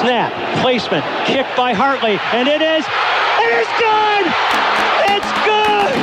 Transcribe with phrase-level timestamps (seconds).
[0.00, 2.84] Snap, placement, kick by Hartley, and it is,
[3.38, 4.26] it is good!
[5.14, 5.94] It's good!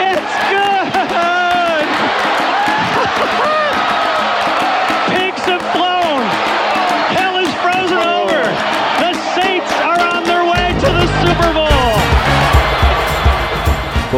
[0.00, 0.34] It's
[3.42, 3.58] good!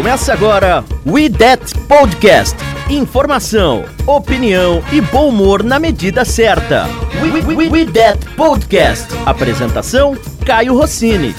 [0.05, 2.55] Começa agora We That Podcast.
[2.91, 6.87] Informação, opinião e bom humor na medida certa.
[7.23, 9.09] We, we, we, we That Podcast.
[9.25, 11.35] Apresentação: Caio Rossini.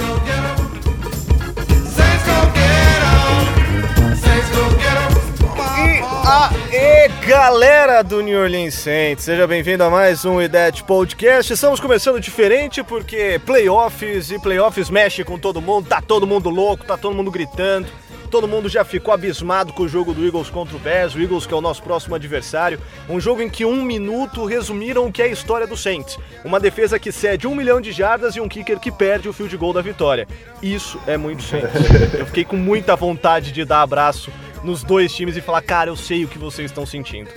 [6.26, 11.54] Aê, galera do New Orleans Saints, seja bem-vindo a mais um IDET Podcast.
[11.54, 16.84] Estamos começando diferente porque playoffs e playoffs mexe com todo mundo, tá todo mundo louco,
[16.84, 17.88] tá todo mundo gritando.
[18.30, 21.46] Todo mundo já ficou abismado com o jogo do Eagles contra o Bears, o Eagles
[21.46, 22.80] que é o nosso próximo adversário.
[23.10, 26.18] Um jogo em que um minuto resumiram o que é a história do Saints.
[26.44, 29.56] Uma defesa que cede um milhão de jardas e um kicker que perde o field
[29.58, 30.28] goal da vitória.
[30.62, 31.70] Isso é muito Saints.
[32.18, 34.32] Eu fiquei com muita vontade de dar abraço
[34.64, 37.30] nos dois times e falar, cara, eu sei o que vocês estão sentindo.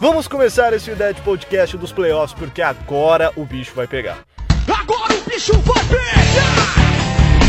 [0.00, 4.18] Vamos começar esse Dead Podcast dos playoffs, porque agora o bicho vai pegar.
[4.68, 6.74] Agora o bicho vai pegar!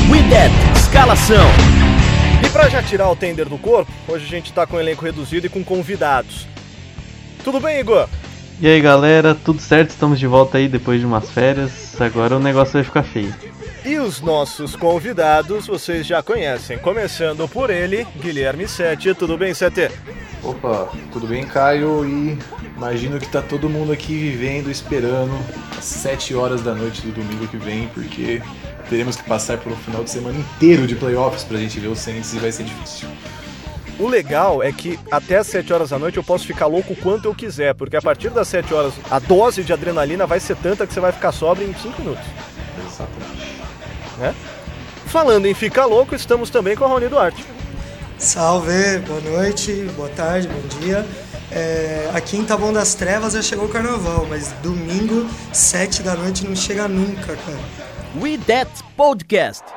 [0.09, 1.84] We That Escalação.
[2.55, 5.45] Pra já tirar o tender do corpo, hoje a gente tá com um elenco reduzido
[5.45, 6.47] e com convidados.
[7.43, 8.07] Tudo bem, Igor?
[8.61, 9.89] E aí galera, tudo certo?
[9.89, 11.99] Estamos de volta aí depois de umas férias.
[11.99, 13.35] Agora o negócio vai ficar feio.
[13.83, 19.13] E os nossos convidados vocês já conhecem, começando por ele, Guilherme Sete.
[19.13, 19.91] Tudo bem, Sete?
[20.41, 22.05] Opa, tudo bem, Caio?
[22.05, 22.39] E
[22.77, 25.37] imagino que tá todo mundo aqui vivendo, esperando
[25.77, 28.41] às 7 horas da noite do domingo que vem, porque
[28.89, 31.95] teremos que passar por um final de semana inteiro de playoffs pra gente ver o
[31.95, 33.07] Saints e vai ser difícil.
[33.97, 36.95] O legal é que até as 7 horas da noite eu posso ficar louco o
[36.95, 40.57] quanto eu quiser, porque a partir das 7 horas a dose de adrenalina vai ser
[40.57, 42.25] tanta que você vai ficar sóbrio em 5 minutos.
[42.85, 43.55] Exatamente.
[44.17, 44.35] Né?
[45.05, 47.45] Falando em ficar louco, estamos também com a Rony Duarte.
[48.17, 51.05] Salve, boa noite, boa tarde, bom dia.
[51.51, 56.45] É, aqui em Taboão das Trevas já chegou o carnaval, mas domingo, sete da noite,
[56.45, 57.84] não chega nunca, cara.
[58.21, 58.67] We That
[58.97, 59.74] Podcast.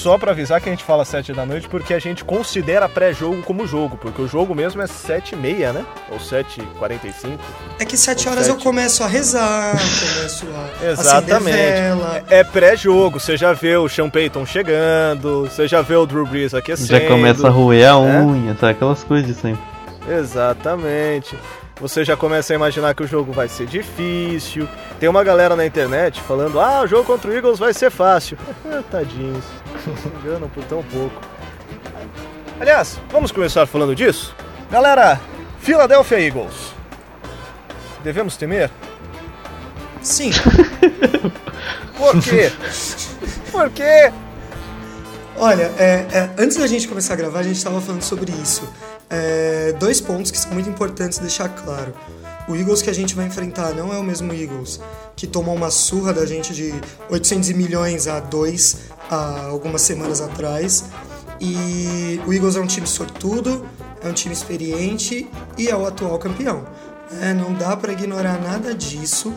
[0.00, 3.42] Só pra avisar que a gente fala 7 da noite porque a gente considera pré-jogo
[3.42, 5.84] como jogo, porque o jogo mesmo é 7 e meia, né?
[6.10, 7.38] Ou 7h45.
[7.78, 8.64] É que sete horas eu sete.
[8.64, 10.46] começo a rezar, começo
[10.82, 11.56] a Exatamente.
[11.56, 12.22] vela.
[12.30, 16.54] É pré-jogo, você já vê o Sean Payton chegando, você já vê o Drew Brees
[16.54, 16.88] aquecendo.
[16.88, 18.22] Já começa a roer a né?
[18.22, 18.72] unha, sabe?
[18.72, 19.62] Aquelas coisas de sempre.
[20.08, 21.36] Exatamente.
[21.80, 24.68] Você já começa a imaginar que o jogo vai ser difícil.
[24.98, 28.36] Tem uma galera na internet falando: ah, o jogo contra o Eagles vai ser fácil.
[28.90, 29.44] Tadinhos.
[30.02, 31.20] Se enganam por tão pouco.
[32.60, 34.34] Aliás, vamos começar falando disso?
[34.70, 35.18] Galera,
[35.60, 36.74] Philadelphia Eagles.
[38.04, 38.70] Devemos temer?
[40.02, 40.30] Sim,
[41.96, 42.50] Por quê?
[43.52, 44.10] Por quê?
[45.40, 48.68] Olha, é, é, antes da gente começar a gravar, a gente estava falando sobre isso.
[49.08, 51.94] É, dois pontos que são muito importantes deixar claro.
[52.46, 54.80] O Eagles que a gente vai enfrentar não é o mesmo Eagles
[55.16, 56.72] que tomou uma surra da gente de
[57.10, 58.76] 800 milhões a 2
[59.10, 60.84] há algumas semanas atrás.
[61.40, 63.66] E o Eagles é um time sortudo,
[64.02, 66.66] é um time experiente e é o atual campeão.
[67.20, 69.34] É, não dá para ignorar nada disso,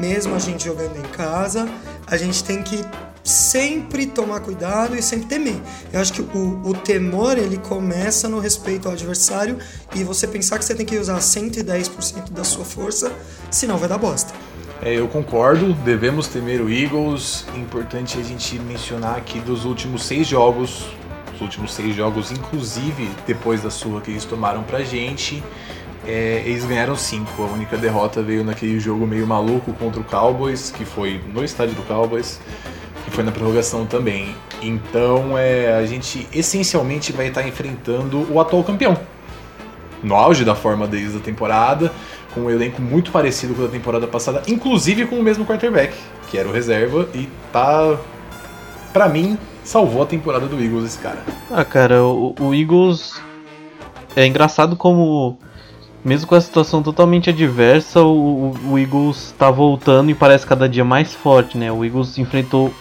[0.00, 1.68] mesmo a gente jogando em casa,
[2.06, 2.84] a gente tem que
[3.24, 5.56] sempre tomar cuidado e sempre temer.
[5.90, 9.58] Eu acho que o, o temor ele começa no respeito ao adversário
[9.94, 13.10] e você pensar que você tem que usar 110% da sua força,
[13.50, 14.34] senão vai dar bosta.
[14.82, 17.46] É, eu concordo, devemos temer o Eagles.
[17.56, 20.84] Importante a gente mencionar aqui dos últimos seis jogos,
[21.34, 25.42] os últimos seis jogos, inclusive depois da surra que eles tomaram pra gente,
[26.06, 27.42] é, eles ganharam cinco.
[27.42, 31.74] A única derrota veio naquele jogo meio maluco contra o Cowboys, que foi no estádio
[31.74, 32.38] do Cowboys,
[33.04, 34.34] que foi na prorrogação também.
[34.62, 38.96] Então é, a gente essencialmente vai estar enfrentando o atual campeão.
[40.02, 41.90] no auge da forma deles da temporada,
[42.34, 45.94] com um elenco muito parecido com da temporada passada, inclusive com o mesmo quarterback,
[46.28, 47.96] que era o reserva, e tá,
[48.92, 51.20] pra mim, salvou a temporada do Eagles esse cara.
[51.50, 53.18] Ah, cara, o, o Eagles
[54.14, 55.38] é engraçado como
[56.04, 60.84] mesmo com a situação totalmente adversa, o, o Eagles está voltando e parece cada dia
[60.84, 61.72] mais forte, né?
[61.72, 62.74] O Eagles enfrentou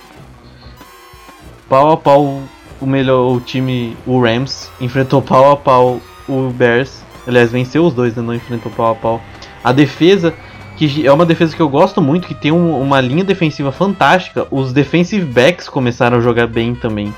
[1.74, 2.40] pau a pau
[2.80, 6.00] o melhor o time, o Rams, enfrentou pau a pau
[6.30, 7.04] o Bears.
[7.26, 8.22] Aliás, venceu os dois, né?
[8.22, 9.22] não enfrentou pau a pau.
[9.64, 10.32] A defesa,
[10.78, 14.46] que é uma defesa que eu gosto muito, que tem um, uma linha defensiva fantástica.
[14.52, 17.12] Os defensive backs começaram a jogar bem também.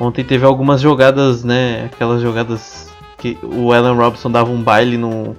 [0.00, 1.90] Ontem teve algumas jogadas, né?
[1.92, 5.36] Aquelas jogadas que o Allen Robinson dava um baile no,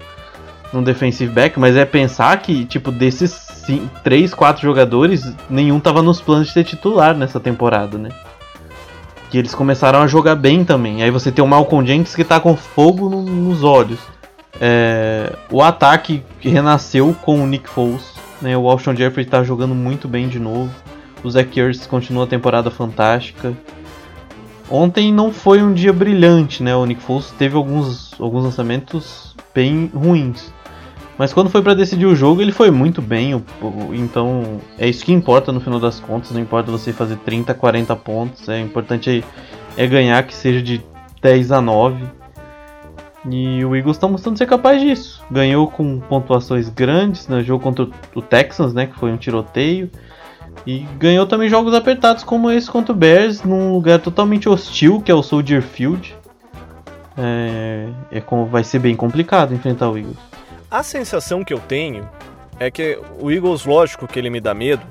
[0.73, 3.51] no defensive back, mas é pensar que, tipo, desses
[4.03, 8.09] 3, 4 jogadores, nenhum tava nos planos de ser titular nessa temporada, né?
[9.29, 11.03] Que eles começaram a jogar bem também.
[11.03, 14.00] Aí você tem o Malcolm Jenkins que tá com fogo no, nos olhos.
[14.59, 18.13] É, o ataque renasceu com o Nick Foles.
[18.41, 18.57] Né?
[18.57, 20.69] O Alshon Jeffrey tá jogando muito bem de novo.
[21.24, 23.53] O Zach Ertz continua a temporada fantástica.
[24.69, 26.75] Ontem não foi um dia brilhante, né?
[26.75, 30.51] O Nick Foles teve alguns, alguns lançamentos bem ruins.
[31.21, 33.39] Mas quando foi para decidir o jogo, ele foi muito bem.
[33.94, 36.31] Então é isso que importa no final das contas.
[36.31, 38.50] Não importa você fazer 30, 40 pontos.
[38.50, 39.23] É importante
[39.77, 40.83] é, é ganhar que seja de
[41.21, 42.03] 10 a 9.
[43.29, 45.23] E o Eagles está mostrando ser capaz disso.
[45.29, 47.44] Ganhou com pontuações grandes no né?
[47.44, 48.88] jogo contra o Texans, né?
[48.88, 49.91] Que foi um tiroteio.
[50.65, 55.12] E ganhou também jogos apertados como esse contra o Bears, num lugar totalmente hostil, que
[55.12, 56.15] é o Soldier Field.
[57.15, 60.30] É, é como vai ser bem complicado enfrentar o Eagles.
[60.71, 62.09] A sensação que eu tenho
[62.57, 64.81] é que o Eagles, lógico que ele me dá medo,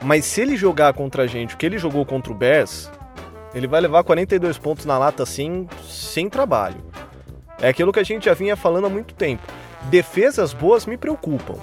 [0.00, 2.88] mas se ele jogar contra a gente o que ele jogou contra o Bears,
[3.52, 6.76] ele vai levar 42 pontos na lata assim, sem trabalho.
[7.60, 9.42] É aquilo que a gente já vinha falando há muito tempo.
[9.90, 11.56] Defesas boas me preocupam.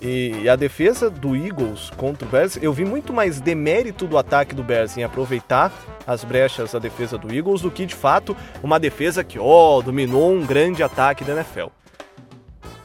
[0.00, 4.54] E a defesa do Eagles contra o Bears, eu vi muito mais demérito do ataque
[4.54, 5.72] do Bears em aproveitar
[6.06, 9.82] as brechas da defesa do Eagles do que de fato uma defesa que, ó, oh,
[9.82, 11.81] dominou um grande ataque da NFL.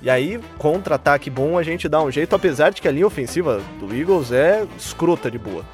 [0.01, 3.61] E aí, contra-ataque bom, a gente dá um jeito, apesar de que a linha ofensiva
[3.79, 5.65] do Eagles é escrota de boa.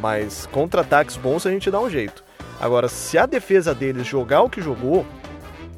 [0.00, 2.22] Mas contra-ataques bons a gente dá um jeito.
[2.60, 5.04] Agora, se a defesa deles jogar o que jogou,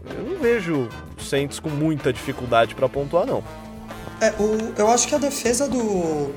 [0.04, 0.88] eu não vejo
[1.18, 3.42] o Saints com muita dificuldade para pontuar, não.
[4.20, 6.32] É, o, eu acho que a defesa do,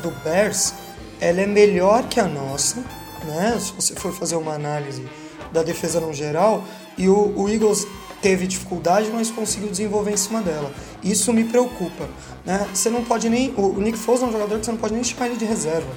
[0.00, 0.74] do Bears
[1.20, 2.84] ela é melhor que a nossa,
[3.24, 3.56] né?
[3.58, 5.08] Se você for fazer uma análise
[5.52, 6.64] da defesa no geral,
[6.98, 7.86] e o, o Eagles
[8.20, 10.72] teve dificuldade, mas conseguiu desenvolver em cima dela.
[11.04, 12.08] Isso me preocupa,
[12.46, 12.66] né?
[12.72, 15.04] Você não pode nem o, Nick Foles é um jogador que você não pode nem
[15.04, 15.88] chamar ele de reserva,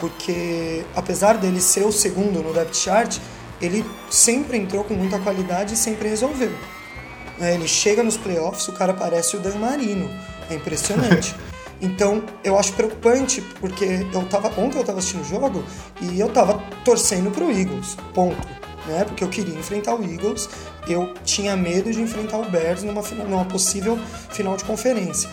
[0.00, 3.18] porque apesar dele ser o segundo no depth chart,
[3.62, 6.52] ele sempre entrou com muita qualidade e sempre resolveu.
[7.40, 10.10] É, ele chega nos playoffs, o cara parece o Dan Marino
[10.50, 11.34] é impressionante.
[11.80, 15.62] Então, eu acho preocupante, porque eu tava, ontem eu estava assistindo o jogo
[16.00, 18.36] e eu estava torcendo para o Eagles, ponto.
[18.88, 19.04] Né?
[19.04, 20.48] Porque eu queria enfrentar o Eagles,
[20.88, 23.98] eu tinha medo de enfrentar o Bears numa, numa possível
[24.30, 25.28] final de conferência.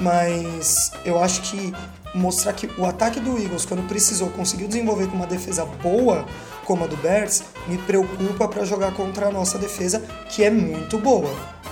[0.00, 1.72] Mas eu acho que
[2.12, 6.26] mostrar que o ataque do Eagles, quando precisou, conseguiu desenvolver com uma defesa boa,
[6.64, 10.98] como a do Bears, me preocupa para jogar contra a nossa defesa, que é muito
[10.98, 11.30] boa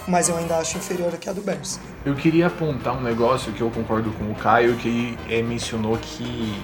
[0.09, 1.81] mas eu ainda acho inferior aqui a do Bears.
[2.05, 6.55] Eu queria apontar um negócio que eu concordo com o Caio, que é, mencionou que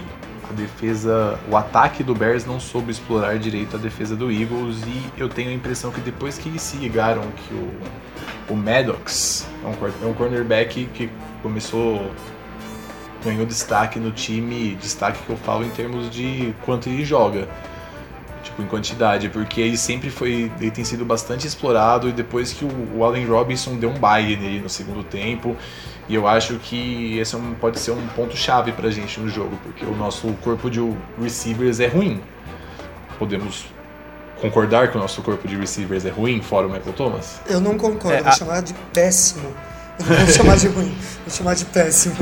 [0.52, 5.20] a defesa, o ataque do Bears não soube explorar direito a defesa do Eagles e
[5.20, 10.06] eu tenho a impressão que depois que se ligaram que o, o Maddox é um,
[10.06, 11.10] é um cornerback que
[11.42, 12.10] começou
[13.24, 17.48] ganhou destaque no time, destaque que eu falo em termos de quanto ele joga
[18.52, 20.52] tipo, em quantidade, porque ele sempre foi.
[20.60, 24.36] Ele tem sido bastante explorado e depois que o, o Allen Robinson deu um baile
[24.36, 25.56] nele no segundo tempo.
[26.08, 29.58] E eu acho que esse é um, pode ser um ponto-chave pra gente no jogo,
[29.62, 30.80] porque o nosso corpo de
[31.20, 32.20] receivers é ruim.
[33.18, 33.66] Podemos
[34.40, 37.40] concordar que o nosso corpo de receivers é ruim, fora o Michael Thomas?
[37.46, 38.32] Eu não concordo, é, vou a...
[38.32, 39.48] chamar de péssimo.
[40.00, 42.16] Eu não vou chamar de ruim, vou chamar de péssimo.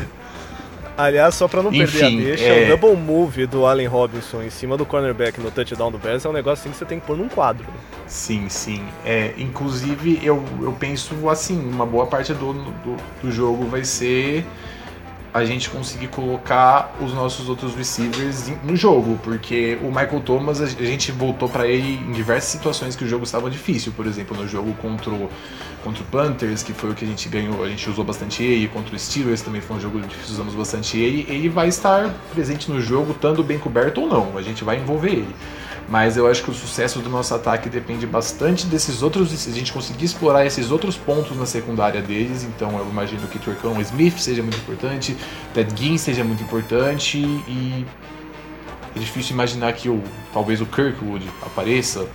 [1.04, 2.64] Aliás, só pra não Enfim, perder a deixa, é...
[2.64, 6.28] o double move do Allen Robinson em cima do cornerback no touchdown do Bears é
[6.28, 7.66] um negócio assim que você tem que pôr num quadro.
[8.06, 8.84] Sim, sim.
[9.04, 14.44] É, inclusive, eu, eu penso assim, uma boa parte do, do, do jogo vai ser
[15.32, 20.66] a gente conseguir colocar os nossos outros receivers no jogo, porque o Michael Thomas a
[20.66, 24.48] gente voltou para ele em diversas situações que o jogo estava difícil, por exemplo, no
[24.48, 25.30] jogo contra o,
[25.84, 28.68] contra o Panthers, que foi o que a gente ganhou, a gente usou bastante ele,
[28.68, 32.70] contra o Steelers também foi um jogo que usamos bastante ele, ele vai estar presente
[32.70, 35.34] no jogo, estando bem coberto ou não, a gente vai envolver ele.
[35.90, 39.32] Mas eu acho que o sucesso do nosso ataque depende bastante desses outros.
[39.32, 43.40] Se a gente conseguir explorar esses outros pontos na secundária deles, então eu imagino que
[43.40, 45.16] Turcão Smith seja muito importante,
[45.52, 47.84] Ted Ginn seja muito importante e
[48.94, 50.00] é difícil imaginar que o,
[50.32, 52.06] talvez o Kirkwood apareça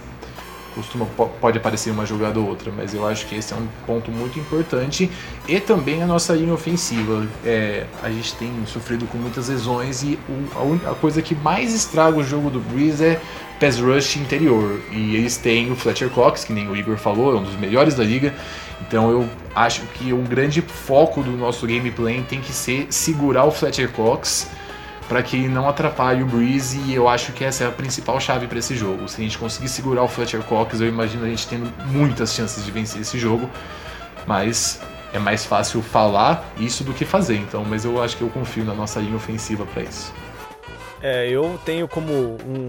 [0.75, 4.11] costuma pode aparecer uma jogada ou outra, mas eu acho que esse é um ponto
[4.11, 5.09] muito importante
[5.47, 7.25] e também a nossa linha ofensiva.
[7.45, 11.33] É, a gente tem sofrido com muitas lesões e o, a, única, a coisa que
[11.33, 13.21] mais estraga o jogo do Breeze é
[13.59, 17.39] pass rush interior e eles têm o Fletcher Cox, que nem o Igor falou, é
[17.39, 18.33] um dos melhores da liga.
[18.81, 23.51] Então eu acho que um grande foco do nosso gameplay tem que ser segurar o
[23.51, 24.47] Fletcher Cox
[25.07, 28.47] para que não atrapalhe o Breeze e eu acho que essa é a principal chave
[28.47, 29.07] para esse jogo.
[29.07, 32.65] Se a gente conseguir segurar o Fletcher Cox, eu imagino a gente tendo muitas chances
[32.65, 33.49] de vencer esse jogo,
[34.25, 34.81] mas
[35.13, 38.65] é mais fácil falar isso do que fazer, então, mas eu acho que eu confio
[38.65, 40.11] na nossa linha ofensiva para isso.
[41.07, 42.67] É, eu tenho como um,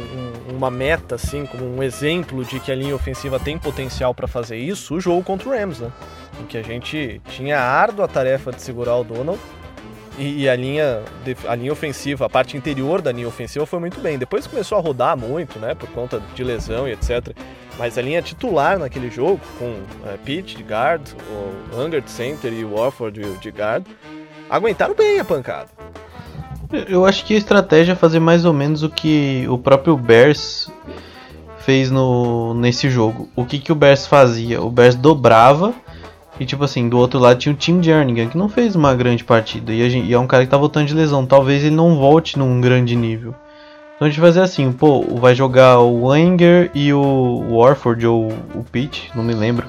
[0.50, 4.28] um, uma meta, assim, como um exemplo de que a linha ofensiva tem potencial para
[4.28, 5.90] fazer isso, o jogo contra o Rams, né?
[6.38, 9.40] Em que a gente tinha árdua tarefa de segurar o Donald
[10.18, 11.02] e, a, linha,
[11.48, 14.18] a linha ofensiva, a parte interior da linha ofensiva foi muito bem.
[14.18, 17.34] Depois começou a rodar muito, né, por conta de lesão e etc.
[17.78, 21.08] Mas a linha titular naquele jogo, com é, Pitt de guard,
[21.72, 23.86] o Unger de center e o Warford de guard,
[24.50, 25.70] aguentaram bem a pancada.
[26.88, 30.70] Eu acho que a estratégia é fazer mais ou menos o que o próprio Bears
[31.58, 33.28] fez no, nesse jogo.
[33.34, 34.62] O que, que o Bears fazia?
[34.62, 35.74] O Bears dobrava
[36.38, 39.24] e tipo assim, do outro lado tinha o Tim Jernigan, que não fez uma grande
[39.24, 39.72] partida.
[39.72, 41.24] E, gente, e, é um cara que tá voltando de lesão.
[41.24, 43.34] Talvez ele não volte num grande nível.
[43.94, 48.62] Então a gente fazer assim, pô, vai jogar o Anger e o Warford ou o
[48.70, 49.66] Pitt, não me lembro.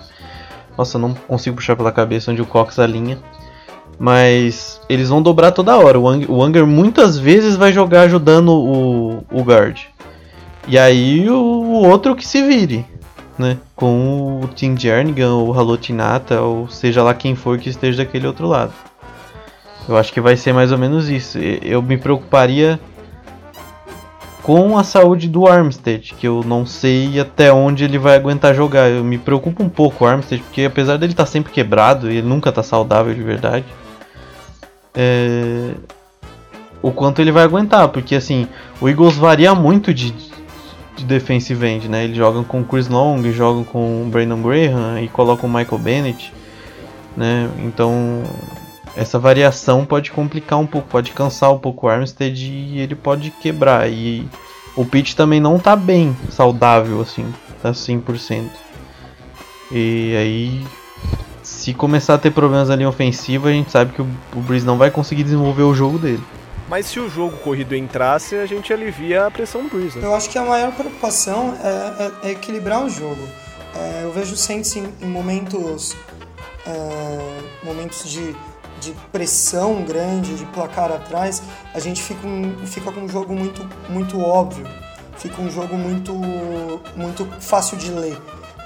[0.77, 3.17] Nossa, não consigo puxar pela cabeça onde o Cox alinha.
[3.99, 5.99] Mas eles vão dobrar toda hora.
[5.99, 9.79] O Anger, muitas vezes vai jogar ajudando o, o guard.
[10.67, 12.85] E aí o, o outro que se vire
[13.37, 13.57] né?
[13.75, 18.27] Com o Tim Jernigan ou o Halotinata, ou seja lá quem for que esteja daquele
[18.27, 18.73] outro lado.
[19.87, 21.37] Eu acho que vai ser mais ou menos isso.
[21.37, 22.79] Eu me preocuparia
[24.41, 28.89] com a saúde do Armstead, que eu não sei até onde ele vai aguentar jogar.
[28.89, 32.21] Eu me preocupo um pouco o Armstead, porque apesar dele estar tá sempre quebrado, ele
[32.21, 33.65] nunca está saudável de verdade,
[34.97, 35.75] é...
[36.81, 38.47] o quanto ele vai aguentar, porque assim,
[38.81, 40.11] o Eagles varia muito de,
[40.95, 42.03] de defensive end, né?
[42.03, 46.33] Eles jogam com Chris Long, jogam com o Brandon Graham e colocam o Michael Bennett,
[47.15, 47.47] né?
[47.59, 48.23] Então
[48.95, 53.29] essa variação pode complicar um pouco, pode cansar um pouco o Armstead e ele pode
[53.29, 53.87] quebrar.
[53.87, 54.27] E
[54.75, 58.49] o Pitt também não tá bem saudável assim, tá 100%.
[59.71, 60.65] E aí
[61.47, 64.77] se começar a ter problemas ali ofensiva, a gente sabe que o, o Breeze não
[64.77, 66.21] vai conseguir desenvolver o jogo dele.
[66.67, 69.97] Mas se o jogo corrido entrasse, a gente alivia a pressão do Breeze.
[69.97, 70.05] Né?
[70.05, 73.21] Eu acho que a maior preocupação é, é, é equilibrar o jogo.
[73.73, 75.95] É, eu vejo o Saints em, em momentos,
[76.65, 78.35] é, momentos de,
[78.81, 81.41] de pressão grande, de placar atrás,
[81.73, 84.67] a gente fica, um, fica com um jogo muito, muito óbvio.
[85.17, 86.13] Fica um jogo muito,
[86.93, 88.17] muito fácil de ler.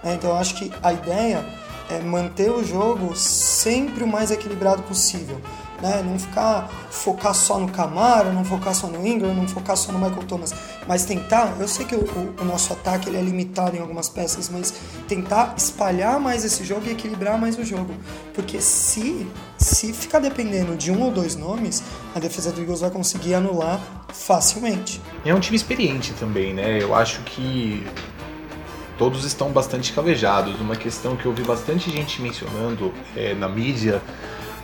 [0.03, 0.15] Né?
[0.15, 1.45] Então eu acho que a ideia
[1.91, 5.39] é manter o jogo sempre o mais equilibrado possível
[5.81, 6.03] né?
[6.05, 9.99] Não ficar focar só no Camaro, não focar só no Ingram, não focar só no
[9.99, 10.53] Michael Thomas,
[10.87, 11.55] mas tentar.
[11.59, 14.73] Eu sei que o, o, o, nosso ataque ele é limitado em algumas peças, mas
[15.07, 17.93] tentar espalhar mais esse jogo e equilibrar mais o jogo,
[18.33, 21.83] porque se se ficar dependendo de um ou dois nomes,
[22.15, 23.79] a defesa do Eagles vai conseguir anular
[24.11, 24.99] facilmente.
[25.23, 26.81] É um time experiente também, né?
[26.81, 27.85] Eu acho que
[29.01, 30.61] todos estão bastante calejados.
[30.61, 33.99] Uma questão que eu vi bastante gente mencionando é, na mídia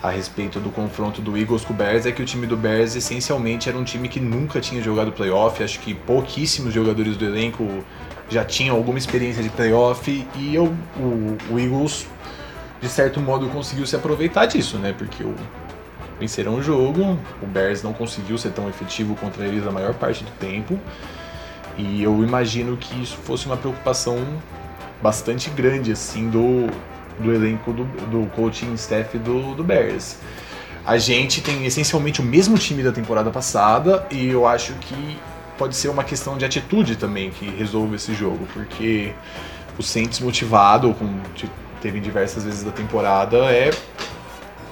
[0.00, 2.94] a respeito do confronto do Eagles com o Bears é que o time do Bears
[2.94, 7.66] essencialmente era um time que nunca tinha jogado playoff, acho que pouquíssimos jogadores do elenco
[8.30, 12.06] já tinham alguma experiência de playoff e eu, o, o Eagles
[12.80, 14.94] de certo modo conseguiu se aproveitar disso, né?
[14.96, 15.34] Porque o,
[16.20, 20.22] venceram o jogo, o Bears não conseguiu ser tão efetivo contra eles a maior parte
[20.22, 20.78] do tempo.
[21.78, 24.18] E eu imagino que isso fosse uma preocupação
[25.00, 26.66] bastante grande assim do,
[27.20, 30.16] do elenco do, do coaching staff do, do Bears.
[30.84, 35.18] A gente tem essencialmente o mesmo time da temporada passada e eu acho que
[35.56, 39.12] pode ser uma questão de atitude também que resolve esse jogo, porque
[39.78, 41.20] o Saints motivado, como
[41.80, 43.70] teve diversas vezes da temporada, é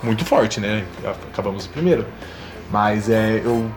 [0.03, 0.85] muito forte, né?
[1.33, 2.07] Acabamos primeiro.
[2.71, 3.71] Mas é, eu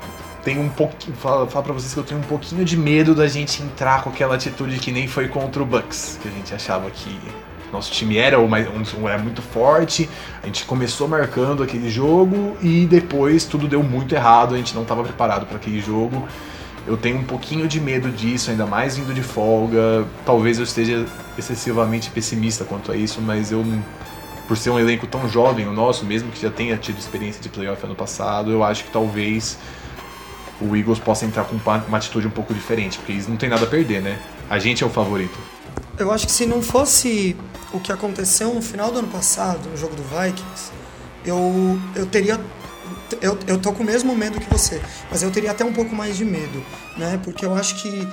[0.50, 1.16] tenho um pouquinho.
[1.16, 4.10] Falo, falo pra vocês que eu tenho um pouquinho de medo da gente entrar com
[4.10, 7.20] aquela atitude que nem foi contra o Bucks, que a gente achava que
[7.72, 10.10] nosso time era, uma, um, era muito forte,
[10.42, 14.82] a gente começou marcando aquele jogo e depois tudo deu muito errado, a gente não
[14.82, 16.28] estava preparado para aquele jogo.
[16.88, 20.04] Eu tenho um pouquinho de medo disso, ainda mais vindo de folga.
[20.26, 21.06] Talvez eu esteja
[21.38, 23.64] excessivamente pessimista quanto a isso, mas eu,
[24.48, 27.50] por ser um elenco tão jovem, o nosso, mesmo que já tenha tido experiência de
[27.50, 29.60] playoff ano passado, eu acho que talvez
[30.62, 33.64] o Eagles possa entrar com uma atitude um pouco diferente, porque eles não tem nada
[33.66, 34.20] a perder, né?
[34.50, 35.38] A gente é o favorito.
[35.98, 37.36] Eu acho que se não fosse
[37.74, 40.72] o que aconteceu no final do ano passado, no jogo do Vikings,
[41.26, 42.40] eu, eu teria.
[43.22, 45.96] Eu, eu tô com o mesmo medo que você, mas eu teria até um pouco
[45.96, 46.64] mais de medo,
[46.98, 47.20] né?
[47.24, 48.08] Porque eu acho que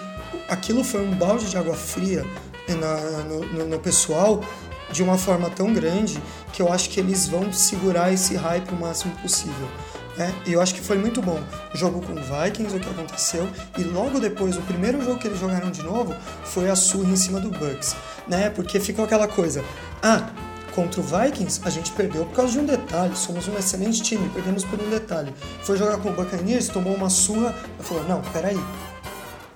[0.49, 2.25] aquilo foi um balde de água fria
[2.69, 4.43] na, no, no, pessoal
[4.91, 6.21] de uma forma tão grande
[6.53, 9.69] que eu acho que eles vão segurar esse hype o máximo possível.
[10.17, 10.35] Né?
[10.47, 11.39] E eu acho que foi muito bom.
[11.75, 15.39] Jogo com o Vikings, o que aconteceu, e logo depois, o primeiro jogo que eles
[15.39, 17.95] jogaram de novo foi a surra em cima do Bucks,
[18.27, 18.49] né?
[18.51, 19.63] Porque ficou aquela coisa,
[20.03, 20.31] ah,
[20.75, 24.29] contra o Vikings a gente perdeu por causa de um detalhe, somos um excelente time,
[24.31, 25.35] perdemos por um detalhe.
[25.63, 28.59] Foi jogar com o Buccaneers, tomou uma surra, falou, não, peraí,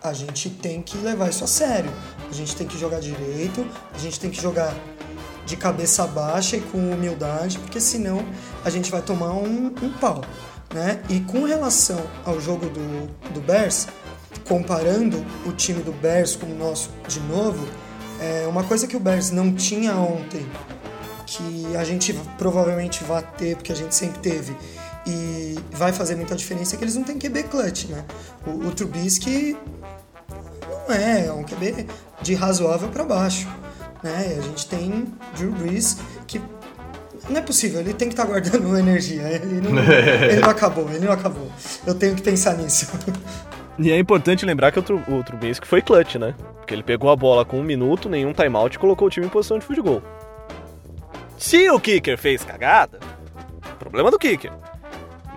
[0.03, 1.91] a gente tem que levar isso a sério,
[2.31, 4.75] a gente tem que jogar direito, a gente tem que jogar
[5.45, 8.25] de cabeça baixa e com humildade, porque senão
[8.65, 10.23] a gente vai tomar um, um pau.
[10.73, 11.03] Né?
[11.09, 13.89] E com relação ao jogo do, do Bears,
[14.47, 17.67] comparando o time do Bears com o nosso de novo,
[18.21, 20.47] é uma coisa que o Bears não tinha ontem,
[21.27, 24.57] que a gente provavelmente vai ter, porque a gente sempre teve,
[25.07, 28.05] e vai fazer muita diferença, é que eles não têm QB clutch, né?
[28.47, 29.57] O, o Trubisky
[30.29, 31.87] não é, é um QB
[32.23, 33.49] de razoável para baixo,
[34.03, 34.37] né?
[34.39, 35.97] A gente tem Drew Brees
[36.27, 36.41] que
[37.29, 39.23] não é possível, ele tem que estar tá guardando energia.
[39.23, 41.51] Ele não, ele não acabou, ele não acabou.
[41.87, 42.87] Eu tenho que pensar nisso.
[43.79, 46.35] E é importante lembrar que o, Tru, o Trubisky foi clutch, né?
[46.59, 49.31] Porque ele pegou a bola com um minuto, nenhum timeout e colocou o time em
[49.31, 50.03] posição de field goal.
[51.39, 53.01] Se o kicker fez cagada,
[53.79, 54.53] problema do kicker.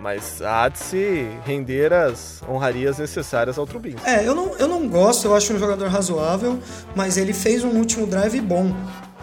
[0.01, 4.01] Mas há de se render as honrarias necessárias ao Trubisky.
[4.05, 6.59] É, eu não, eu não gosto, eu acho um jogador razoável,
[6.93, 8.75] mas ele fez um último drive bom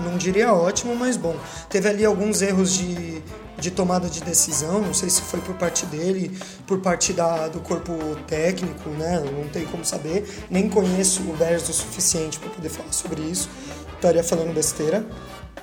[0.02, 1.36] não diria ótimo, mas bom.
[1.68, 3.22] Teve ali alguns erros de,
[3.58, 7.60] de tomada de decisão, não sei se foi por parte dele, por parte da, do
[7.60, 7.92] corpo
[8.26, 9.20] técnico, né?
[9.20, 10.24] Não tem como saber.
[10.50, 13.48] Nem conheço o Bears o suficiente para poder falar sobre isso.
[13.94, 15.04] Estaria falando besteira,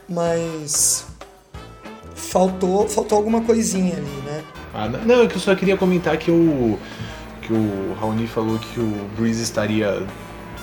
[0.07, 1.05] mas
[2.15, 4.43] faltou, faltou alguma coisinha ali, né?
[4.73, 6.77] Ah, não, é que eu só queria comentar que o
[7.41, 10.05] que o Raoni falou que o Breeze estaria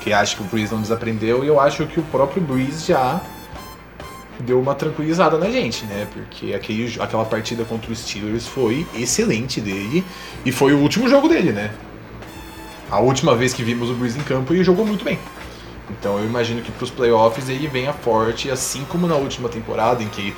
[0.00, 3.20] que acha que o Breeze não desaprendeu e eu acho que o próprio Breeze já
[4.40, 6.06] deu uma tranquilizada na gente, né?
[6.12, 10.04] Porque aquele, aquela partida contra os Steelers foi excelente dele
[10.44, 11.70] e foi o último jogo dele, né?
[12.90, 15.18] A última vez que vimos o Breeze em campo ele jogou muito bem.
[15.90, 20.02] Então eu imagino que para os playoffs ele venha forte, assim como na última temporada
[20.02, 20.34] em que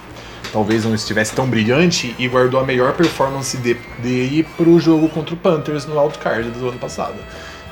[0.52, 5.08] talvez não estivesse tão brilhante e guardou a melhor performance de, dele para o jogo
[5.08, 7.16] contra o Panthers no Outcard do ano passado.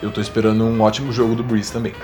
[0.02, 1.94] Eu estou esperando um ótimo jogo do Breeze também.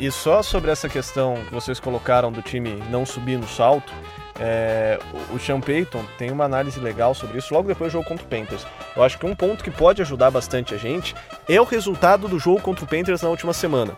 [0.00, 3.92] E só sobre essa questão que vocês colocaram do time não subir no salto,
[4.40, 4.98] é,
[5.30, 8.28] o Sean Payton tem uma análise legal sobre isso logo depois do jogo contra o
[8.28, 8.66] Panthers.
[8.96, 11.14] Eu acho que um ponto que pode ajudar bastante a gente
[11.46, 13.92] é o resultado do jogo contra o Panthers na última semana.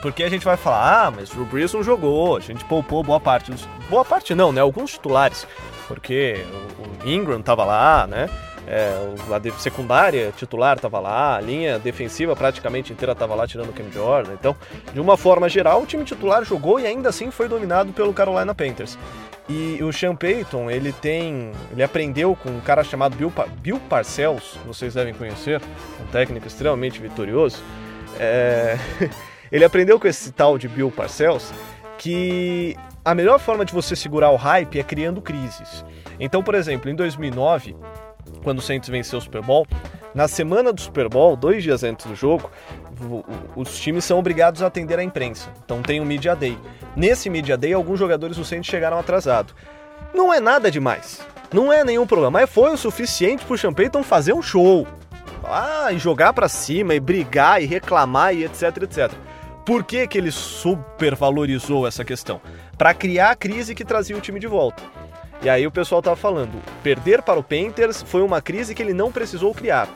[0.00, 3.18] Porque a gente vai falar, ah, mas o Brees não jogou, a gente poupou boa
[3.18, 3.68] parte dos...
[3.90, 4.60] Boa parte não, né?
[4.60, 5.44] Alguns titulares.
[5.88, 6.46] Porque
[7.02, 8.30] o Ingram tava lá, né?
[8.66, 8.90] É,
[9.32, 13.90] a secundária titular estava lá, a linha defensiva praticamente inteira estava lá tirando o Cam
[13.92, 14.32] Jordan.
[14.32, 14.56] Então,
[14.92, 18.54] de uma forma geral, o time titular jogou e ainda assim foi dominado pelo Carolina
[18.54, 18.98] Panthers.
[19.48, 21.52] E o Sean Payton, ele tem.
[21.70, 25.62] Ele aprendeu com um cara chamado Bill, Bill Parcells, vocês devem conhecer,
[26.02, 27.62] um técnico extremamente vitorioso.
[28.18, 28.76] É,
[29.52, 31.52] ele aprendeu com esse tal de Bill Parcells
[31.98, 35.84] que a melhor forma de você segurar o hype é criando crises.
[36.18, 37.76] Então, por exemplo, em 2009,
[38.42, 39.66] quando o Saints venceu o Super Bowl,
[40.14, 42.50] na semana do Super Bowl, dois dias antes do jogo,
[43.54, 45.50] os times são obrigados a atender a imprensa.
[45.64, 46.56] Então tem um Media Day.
[46.96, 49.54] Nesse Media Day, alguns jogadores do Saints chegaram atrasados.
[50.14, 51.20] Não é nada demais.
[51.52, 52.40] Não é nenhum problema.
[52.40, 54.86] Mas foi o suficiente pro Sean Payton fazer um show.
[55.44, 59.12] Ah, e jogar para cima, e brigar, e reclamar, e etc, etc.
[59.64, 62.40] Por que, que ele supervalorizou essa questão?
[62.78, 64.82] Para criar a crise que trazia o time de volta.
[65.42, 68.92] E aí o pessoal tava falando, perder para o Panthers foi uma crise que ele
[68.92, 69.88] não precisou criar.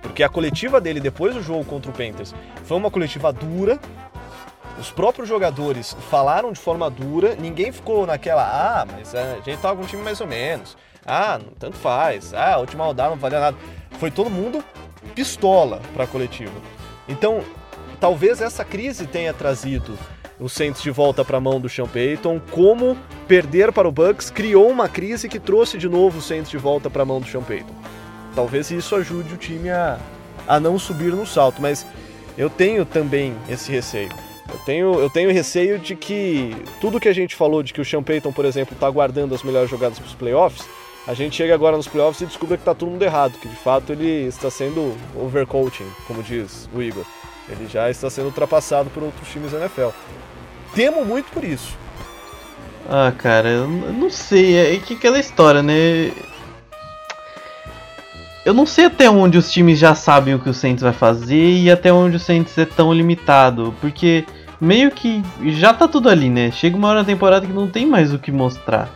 [0.00, 3.78] Porque a coletiva dele depois do jogo contra o Panthers foi uma coletiva dura.
[4.78, 9.76] Os próprios jogadores falaram de forma dura, ninguém ficou naquela, ah, mas a gente tava
[9.76, 10.76] com um time mais ou menos.
[11.06, 12.32] Ah, tanto faz.
[12.34, 13.56] Ah, última rodada não valia nada.
[13.98, 14.64] Foi todo mundo
[15.14, 16.54] pistola para a coletiva.
[17.08, 17.42] Então,
[18.00, 19.98] talvez essa crise tenha trazido
[20.38, 24.30] o Saints de volta para a mão do Sean Payton, como perder para o Bucks
[24.30, 27.26] criou uma crise que trouxe de novo o Saints de volta para a mão do
[27.26, 27.74] Sean Payton.
[28.34, 29.98] Talvez isso ajude o time a,
[30.46, 31.86] a não subir no salto, mas
[32.36, 34.10] eu tenho também esse receio.
[34.52, 37.84] Eu tenho, eu tenho receio de que tudo que a gente falou de que o
[37.84, 40.66] Sean Payton, por exemplo, está guardando as melhores jogadas para os playoffs,
[41.06, 43.92] a gente chega agora nos playoffs e descobre que está tudo errado, que de fato
[43.92, 47.04] ele está sendo overcoaching, como diz o Igor.
[47.48, 49.88] Ele já está sendo ultrapassado por outros times da NFL.
[50.74, 51.83] Temo muito por isso.
[52.88, 54.56] Ah, cara, eu não sei.
[54.56, 56.12] É que aquela história, né?
[58.44, 61.56] Eu não sei até onde os times já sabem o que o Saints vai fazer
[61.56, 64.26] e até onde o Saints é tão limitado, porque
[64.60, 66.50] meio que já tá tudo ali, né?
[66.50, 68.90] Chega uma hora da temporada que não tem mais o que mostrar.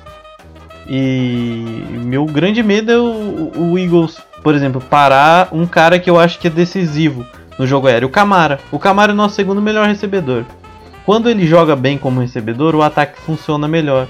[0.86, 6.20] E meu grande medo é o, o Eagles, por exemplo, parar um cara que eu
[6.20, 7.26] acho que é decisivo
[7.58, 8.60] no jogo aéreo, o Camara.
[8.70, 10.44] O Camara é o nosso segundo melhor recebedor.
[11.08, 14.06] Quando ele joga bem como recebedor, o ataque funciona melhor.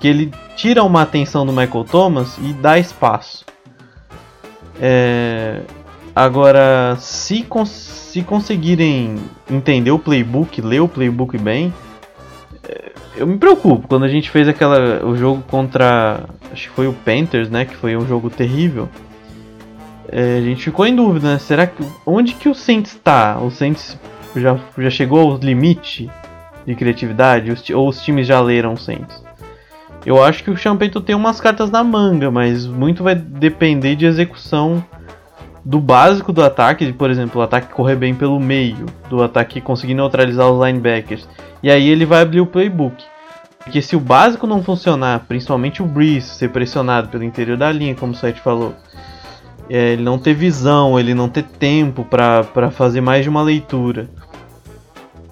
[0.00, 3.44] Que ele tira uma atenção do Michael Thomas e dá espaço.
[4.80, 5.60] É...
[6.16, 9.14] Agora, se, cons se conseguirem
[9.48, 11.72] entender o playbook, ler o playbook bem,
[12.68, 12.90] é...
[13.16, 13.86] eu me preocupo.
[13.86, 17.76] Quando a gente fez aquela o jogo contra, acho que foi o Panthers, né, que
[17.76, 18.88] foi um jogo terrível.
[20.08, 21.38] É, a gente ficou em dúvida, né?
[21.38, 23.38] Será que onde que o Saints está?
[23.38, 23.96] O Saints
[24.36, 26.10] já, já chegou ao limite
[26.66, 27.50] de criatividade?
[27.50, 29.22] Os, ou os times já leram o Saints?
[30.06, 34.06] Eu acho que o Champeito tem umas cartas na manga, mas muito vai depender de
[34.06, 34.84] execução
[35.64, 39.94] do básico do ataque, por exemplo, o ataque correr bem pelo meio, do ataque conseguir
[39.94, 41.28] neutralizar os linebackers.
[41.62, 43.04] E aí ele vai abrir o playbook.
[43.58, 47.94] Porque se o básico não funcionar, principalmente o Breeze ser pressionado pelo interior da linha,
[47.94, 48.74] como o site falou,
[49.68, 54.08] é, ele não ter visão, ele não ter tempo para fazer mais de uma leitura.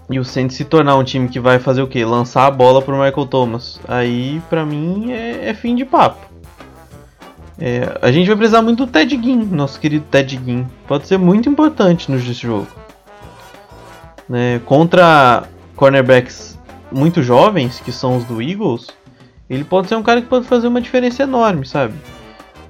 [0.09, 2.05] E o Saints se tornar um time que vai fazer o quê?
[2.05, 3.81] Lançar a bola pro Michael Thomas.
[3.88, 6.25] Aí, pra mim, é, é fim de papo.
[7.59, 10.64] É, a gente vai precisar muito do Ted Ginn, nosso querido Ted Ginn.
[10.87, 12.68] Pode ser muito importante no jogo.
[14.29, 15.44] Né, contra
[15.75, 16.59] cornerbacks
[16.90, 18.88] muito jovens, que são os do Eagles,
[19.49, 21.94] ele pode ser um cara que pode fazer uma diferença enorme, sabe?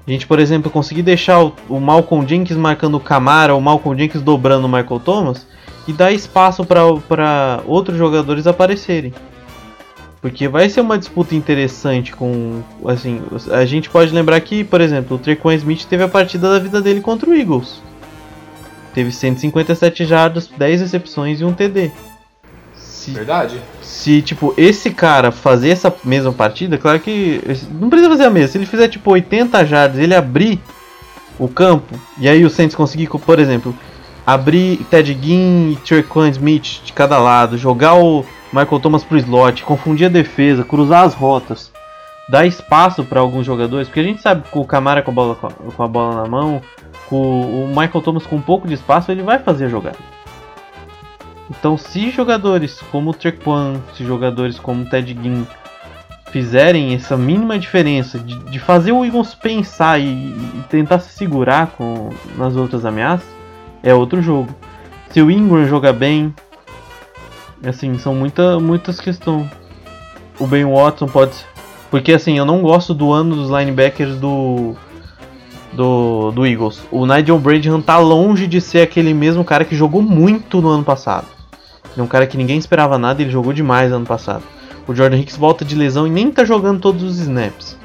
[0.07, 3.99] A gente, por exemplo, conseguir deixar o, o Malcolm Jenkins marcando o Camara, o Malcolm
[3.99, 5.45] Jenkins dobrando o Michael Thomas
[5.85, 9.13] e dar espaço para outros jogadores aparecerem.
[10.21, 12.63] Porque vai ser uma disputa interessante com.
[12.85, 16.59] Assim, a gente pode lembrar que, por exemplo, o Trequan Smith teve a partida da
[16.59, 17.81] vida dele contra o Eagles.
[18.93, 21.91] Teve 157 jardas, 10 recepções e um TD.
[22.73, 23.61] Se, Verdade.
[23.87, 27.41] Se, tipo, esse cara fazer essa mesma partida, claro que.
[27.71, 28.49] Não precisa fazer a mesma.
[28.49, 30.59] Se ele fizer, tipo, 80 jardas, ele abrir
[31.39, 33.73] o campo, e aí o Saints conseguir, por exemplo,
[34.25, 39.63] abrir Ted Ginn e Trequan Smith de cada lado, jogar o Michael Thomas pro slot,
[39.63, 41.71] confundir a defesa, cruzar as rotas,
[42.27, 45.35] dar espaço para alguns jogadores, porque a gente sabe que o Camara com a bola,
[45.35, 46.61] com a bola na mão,
[47.07, 50.16] com o Michael Thomas com um pouco de espaço, ele vai fazer a jogada.
[51.49, 55.45] Então, se jogadores como o Trequan, se jogadores como o Ted Ginn
[56.31, 61.67] fizerem essa mínima diferença de, de fazer o Eagles pensar e, e, tentar se segurar
[61.77, 63.27] com, nas outras ameaças,
[63.81, 64.53] é outro jogo.
[65.09, 66.33] Se o Ingram jogar bem,
[67.65, 69.47] assim, são muita, muitas questões.
[70.39, 71.33] O Ben Watson pode.
[71.89, 74.75] Porque assim, eu não gosto do ano dos linebackers do.
[75.73, 76.81] Do, do Eagles.
[76.89, 80.83] O Nigel Bradham tá longe de ser aquele mesmo cara que jogou muito no ano
[80.83, 81.36] passado.
[81.97, 84.43] É um cara que ninguém esperava nada e ele jogou demais ano passado.
[84.87, 87.77] O Jordan Hicks volta de lesão e nem tá jogando todos os snaps.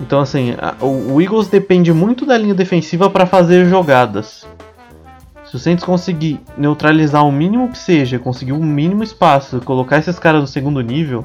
[0.00, 4.46] Então, assim, a, o, o, Eagles depende muito da linha defensiva para fazer jogadas.
[5.44, 10.18] Se o Saints conseguir neutralizar o mínimo que seja, conseguir um mínimo espaço, colocar esses
[10.18, 11.24] caras no segundo nível,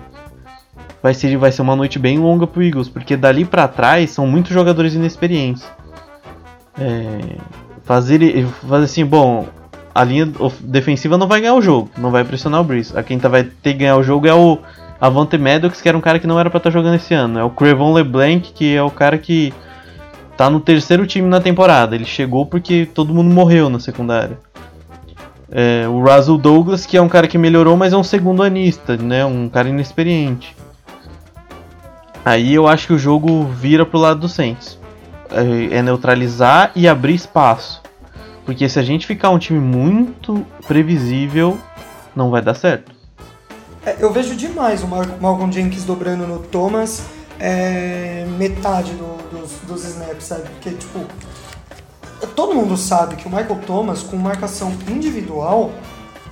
[1.03, 4.25] vai ser, vai ser uma noite bem longa pro Eagles, porque dali para trás são
[4.25, 5.69] muitos jogadores inexperientes.
[6.79, 7.35] É,
[7.83, 9.47] fazer, fazer assim, bom,
[9.93, 12.97] a linha defensiva não vai ganhar o jogo, não vai pressionar o Breeze.
[12.97, 14.57] A quem tá, vai ter que ganhar o jogo é o
[14.99, 17.37] Avante Maddox, que era um cara que não era para estar tá jogando esse ano.
[17.37, 19.53] É o Crevon LeBlanc, que é o cara que
[20.35, 21.93] tá no terceiro time na temporada.
[21.93, 24.39] Ele chegou porque todo mundo morreu na secundária.
[25.51, 28.97] É, o Russell Douglas, que é um cara que melhorou, mas é um segundo anista,
[28.97, 29.23] né?
[29.23, 30.55] Um cara inexperiente.
[32.25, 34.79] Aí eu acho que o jogo vira pro lado do Saints.
[35.29, 37.82] É, é neutralizar e abrir espaço.
[38.45, 41.57] Porque se a gente ficar um time muito previsível,
[42.15, 42.91] não vai dar certo.
[43.85, 47.03] É, eu vejo demais o Malcolm Jenkins dobrando no Thomas
[47.39, 50.43] é, metade do, dos, dos snaps, sabe?
[50.49, 50.99] Porque, tipo,
[52.35, 55.71] todo mundo sabe que o Michael Thomas, com marcação individual,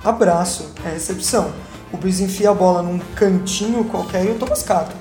[0.02, 1.52] abraço, é recepção.
[1.92, 4.92] O Breeze enfia a bola num cantinho qualquer e o Thomas cata.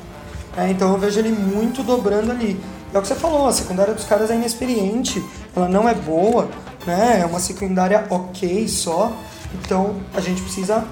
[0.58, 2.60] É, então eu vejo ele muito dobrando ali.
[2.94, 5.24] É o que você falou, a secundária dos caras é inexperiente,
[5.56, 6.50] ela não é boa,
[6.86, 7.22] né?
[7.22, 9.12] É uma secundária ok só.
[9.54, 10.86] Então a gente precisa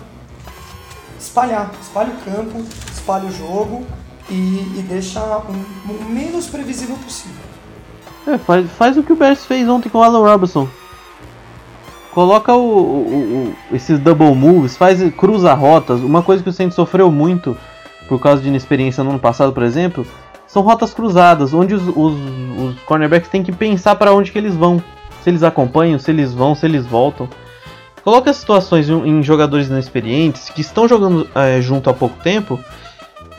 [1.20, 3.86] espalhar, espalha o campo, espalha o jogo
[4.30, 5.52] e, e deixa o,
[5.92, 7.50] o menos previsível possível.
[8.28, 10.68] É, faz, faz o que o Bears fez ontem com o Alan Robinson.
[12.14, 16.02] Coloca o, o, o, esses double moves, faz cruza rotas.
[16.02, 17.58] Uma coisa que o Saints sofreu muito
[18.08, 20.06] por causa de inexperiência no ano passado, por exemplo,
[20.48, 22.14] são rotas cruzadas, onde os, os,
[22.58, 24.82] os cornerbacks têm que pensar para onde que eles vão.
[25.24, 27.30] Se eles acompanham, se eles vão, se eles voltam.
[28.04, 32.60] Coloca situações em jogadores inexperientes que estão jogando é, junto há pouco tempo.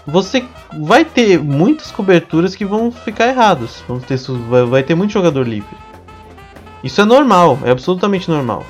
[0.07, 0.45] Você
[0.79, 3.83] vai ter muitas coberturas que vão ficar erradas.
[4.07, 4.19] Ter,
[4.67, 5.77] vai ter muito jogador livre.
[6.83, 8.65] Isso é normal, é absolutamente normal.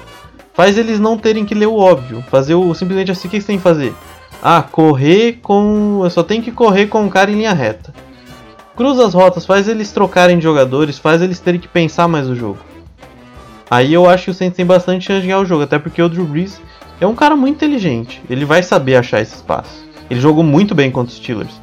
[0.54, 2.24] Faz eles não terem que ler o óbvio.
[2.30, 3.94] Fazer o simplesmente assim, o que você tem que fazer?
[4.42, 6.00] Ah, correr com.
[6.02, 7.92] Eu só tenho que correr com o cara em linha reta.
[8.76, 12.34] Cruza as rotas, faz eles trocarem de jogadores, faz eles terem que pensar mais o
[12.34, 12.58] jogo.
[13.70, 16.02] Aí eu acho que o Saints tem bastante chance de ganhar o jogo, até porque
[16.02, 16.60] o Drew Brees
[17.00, 18.20] é um cara muito inteligente.
[18.28, 19.88] Ele vai saber achar esse espaço.
[20.10, 21.60] Ele jogou muito bem contra os Steelers.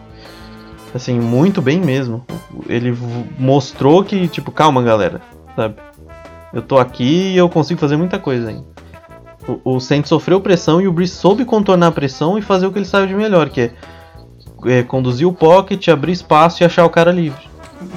[0.96, 2.26] Assim, muito bem mesmo.
[2.70, 2.98] Ele
[3.38, 5.22] mostrou que, tipo, calma galera,
[5.54, 5.76] sabe?
[6.54, 8.66] Eu tô aqui e eu consigo fazer muita coisa ainda.
[9.46, 12.72] O, o Saints sofreu pressão e o Brees soube contornar a pressão e fazer o
[12.72, 13.72] que ele sabe de melhor, que é,
[14.66, 17.48] é conduzir o pocket, abrir espaço e achar o cara livre.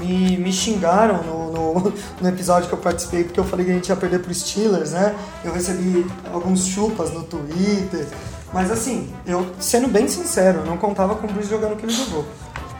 [0.01, 3.75] Me, me xingaram no, no, no, episódio que eu participei porque eu falei que a
[3.75, 5.15] gente ia perder pro Steelers, né?
[5.45, 8.07] Eu recebi alguns chupas no Twitter.
[8.53, 11.87] Mas assim, eu sendo bem sincero, eu não contava com o Bruce jogando o que
[11.87, 12.25] ele jogou.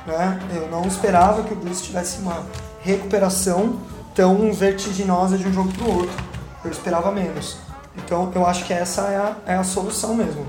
[0.07, 0.41] Né?
[0.55, 2.45] Eu não esperava que o Bruce tivesse uma
[2.81, 3.79] recuperação
[4.15, 6.25] tão vertiginosa de um jogo pro outro.
[6.65, 7.57] Eu esperava menos.
[7.97, 10.47] Então eu acho que essa é a, é a solução mesmo.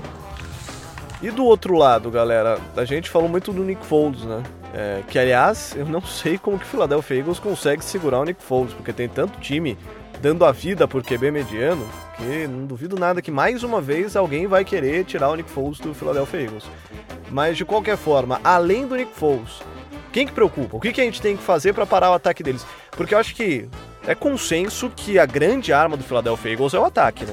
[1.22, 4.42] E do outro lado, galera, a gente falou muito do Nick Foles, né?
[4.74, 8.42] É, que aliás, eu não sei como que o Philadelphia Eagles consegue segurar o Nick
[8.42, 9.76] Foles, porque tem tanto time
[10.20, 14.46] dando a vida por QB mediano que não duvido nada que mais uma vez alguém
[14.46, 16.64] vai querer tirar o Nick Foles do Philadelphia Eagles.
[17.30, 19.60] Mas de qualquer forma, além do Nick Foles,
[20.12, 20.76] quem que preocupa?
[20.76, 22.64] O que, que a gente tem que fazer para parar o ataque deles?
[22.90, 23.68] Porque eu acho que
[24.06, 27.32] é consenso que a grande arma do Philadelphia Eagles é o ataque, né?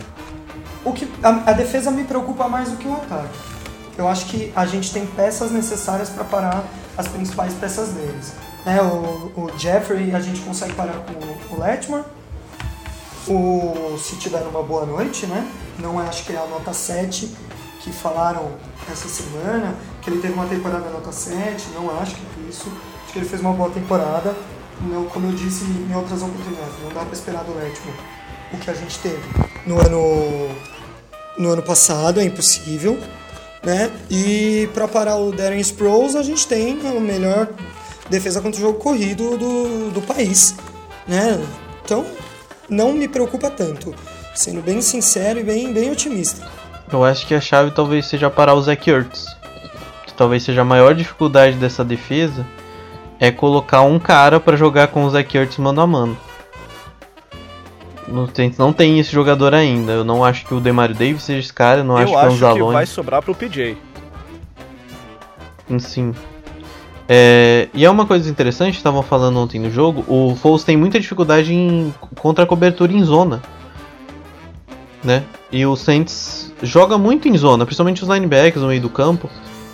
[0.84, 3.38] O que a, a defesa me preocupa mais do que o ataque.
[3.97, 6.63] Eu acho que a gente tem peças necessárias para parar
[6.99, 8.33] as principais peças deles.
[8.65, 12.03] É, o, o, Jeffrey a gente consegue parar com o Letmore.
[13.25, 15.49] O, se tiver uma boa noite, né?
[15.79, 17.33] Não é, acho que é a nota 7
[17.79, 18.51] que falaram
[18.91, 22.69] essa semana, que ele teve uma temporada nota 7, não acho que é isso.
[23.03, 24.35] Acho que ele fez uma boa temporada.
[24.81, 27.97] Não, como eu disse em outras oportunidades, não dá para esperar do Letmore
[28.51, 29.21] o que a gente teve
[29.65, 30.49] no ano,
[31.38, 32.99] no ano passado, é impossível.
[33.63, 33.91] Né?
[34.09, 37.49] E para parar o Darren Sproles, a gente tem a melhor
[38.09, 40.55] defesa contra o jogo corrido do, do país.
[41.07, 41.39] Né?
[41.83, 42.05] Então,
[42.69, 43.93] não me preocupa tanto,
[44.33, 46.47] sendo bem sincero e bem, bem otimista.
[46.91, 49.25] Eu acho que a chave talvez seja parar o Zach Ertz.
[50.05, 52.45] Que talvez seja a maior dificuldade dessa defesa
[53.19, 56.17] é colocar um cara para jogar com o Zach Ertz mano a mano.
[58.11, 59.91] No Saints não tem esse jogador ainda.
[59.91, 62.25] Eu não acho que o Demario Davis seja esse cara, eu não eu acho que
[62.25, 62.65] é um Zalone.
[62.67, 63.77] que vai sobrar pro PJ.
[65.77, 66.13] Sim.
[67.07, 70.99] É, e é uma coisa interessante, estavam falando ontem no jogo, o Foles tem muita
[70.99, 73.41] dificuldade em, contra a cobertura em zona.
[75.03, 75.23] Né?
[75.51, 79.29] E o Saints joga muito em zona, principalmente os linebackers no meio do campo.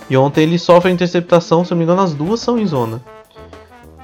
[0.09, 3.01] E ontem ele sofre a interceptação, se não me engano, as duas são em zona.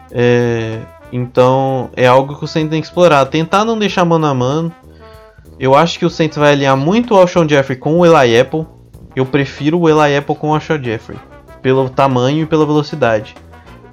[0.10, 0.80] É,
[1.12, 3.26] então é algo que o Saints tem que explorar.
[3.26, 4.74] Tentar não deixar mano a mano.
[5.60, 8.66] Eu acho que o Saints vai alinhar muito o Alshon Jeffrey com o Eli Apple.
[9.16, 11.20] Eu prefiro o Eli Apple com o Alshon Jeffrey.
[11.62, 13.36] Pelo tamanho e pela velocidade.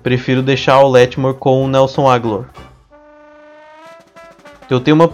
[0.02, 2.48] Prefiro deixar o Letmore com o Nelson Aguilar.
[4.70, 5.10] Eu tenho uma.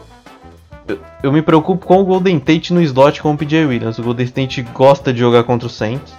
[1.23, 3.99] Eu, me preocupo com o Golden Tate no slot com o PJ Williams.
[3.99, 6.15] O Golden Tate gosta de jogar contra o Saints.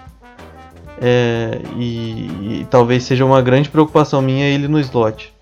[1.00, 5.35] É, e, e, talvez seja uma grande preocupação minha ele no slot.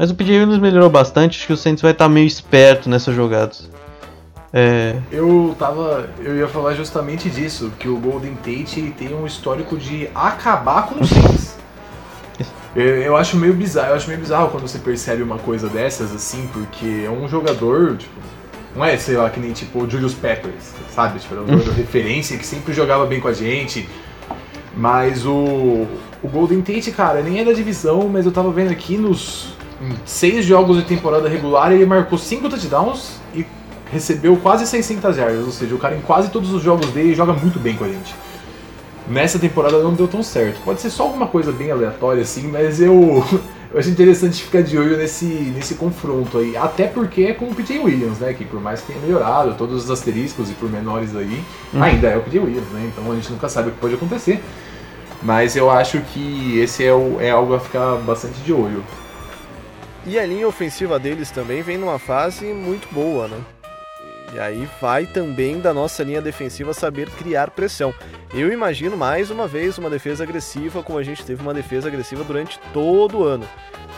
[0.00, 3.14] Mas o PJ Williams melhorou bastante, acho que o Saints vai estar meio esperto nessas
[3.14, 3.68] jogadas.
[4.50, 4.96] É...
[5.12, 6.08] Eu tava.
[6.20, 11.02] Eu ia falar justamente disso, que o Golden Tate tem um histórico de acabar com
[11.02, 11.54] os Saints.
[12.74, 16.14] eu, eu acho meio bizarro, eu acho meio bizarro quando você percebe uma coisa dessas,
[16.14, 18.20] assim, porque é um jogador, tipo,
[18.74, 21.18] não é, sei lá, que nem tipo o Julius Peppers, sabe?
[21.18, 23.86] Tipo, era um jogador referência que sempre jogava bem com a gente.
[24.74, 25.86] Mas o,
[26.22, 29.59] o Golden Tate, cara, nem é da divisão, mas eu tava vendo aqui nos
[30.04, 33.44] seis jogos de temporada regular ele marcou cinco touchdowns e
[33.90, 37.32] recebeu quase 600 yardas, ou seja, o cara em quase todos os jogos dele joga
[37.32, 38.14] muito bem com a gente.
[39.08, 40.60] Nessa temporada não deu tão certo.
[40.64, 43.24] Pode ser só alguma coisa bem aleatória assim, mas eu
[43.72, 46.56] eu acho interessante ficar de olho nesse, nesse confronto aí.
[46.56, 48.32] Até porque é com o PJ Williams, né?
[48.32, 51.82] Que por mais que tenha melhorado todos os asteriscos e pormenores aí, Uhum.
[51.82, 52.88] ainda é o PJ Williams, né?
[52.92, 54.40] Então a gente nunca sabe o que pode acontecer.
[55.22, 58.84] Mas eu acho que esse é, o, é algo a ficar bastante de olho.
[60.06, 63.38] E a linha ofensiva deles também vem numa fase muito boa, né?
[64.32, 67.92] E aí vai também da nossa linha defensiva saber criar pressão.
[68.32, 72.22] Eu imagino mais uma vez uma defesa agressiva, como a gente teve uma defesa agressiva
[72.22, 73.46] durante todo o ano.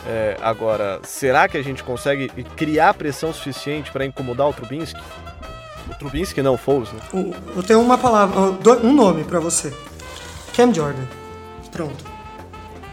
[0.07, 5.01] É, agora, será que a gente consegue criar pressão suficiente para incomodar o Trubinsky?
[5.91, 7.01] O Trubinsky não, Foles, né?
[7.55, 9.73] Eu tenho uma palavra, um nome pra você.
[10.57, 11.05] Cam Jordan.
[11.71, 12.12] Pronto.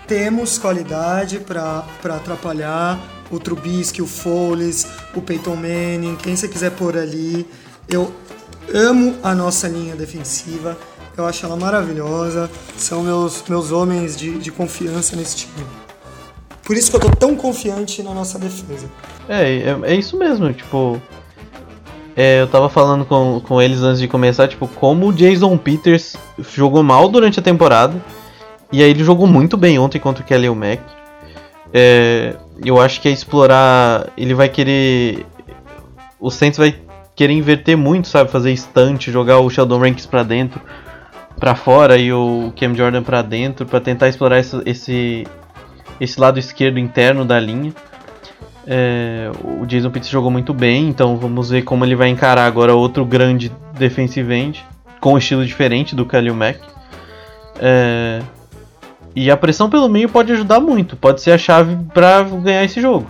[0.09, 6.97] Temos qualidade pra atrapalhar o Trubisky, o Foles, o Peyton Manning, quem você quiser pôr
[6.97, 7.45] ali.
[7.87, 8.11] Eu
[8.73, 10.75] amo a nossa linha defensiva.
[11.15, 12.49] Eu acho ela maravilhosa.
[12.75, 15.63] São meus, meus homens de, de confiança nesse time.
[16.63, 18.87] Por isso que eu tô tão confiante na nossa defesa.
[19.27, 20.99] É, é, é isso mesmo, tipo.
[22.15, 26.15] é, eu tava falando com, com eles antes de começar, tipo, como o Jason Peters
[26.51, 28.03] jogou mal durante a temporada.
[28.71, 30.81] E aí ele jogou muito bem ontem contra o Kelly Mack.
[31.73, 34.07] É, eu acho que é explorar.
[34.17, 35.25] Ele vai querer.
[36.19, 36.75] O Saints vai
[37.15, 38.31] querer inverter muito, sabe?
[38.31, 40.61] Fazer estante, jogar o Sheldon Rankins pra dentro,
[41.39, 45.27] pra fora e o Cam Jordan pra dentro, pra tentar explorar esse, esse,
[45.99, 47.73] esse lado esquerdo interno da linha.
[48.67, 52.75] É, o Jason Pitts jogou muito bem, então vamos ver como ele vai encarar agora
[52.75, 54.65] outro grande defensive end,
[54.99, 56.59] com um estilo diferente do Khalil Mack.
[57.59, 58.21] É,
[59.15, 62.79] e a pressão pelo meio pode ajudar muito, pode ser a chave para ganhar esse
[62.81, 63.07] jogo.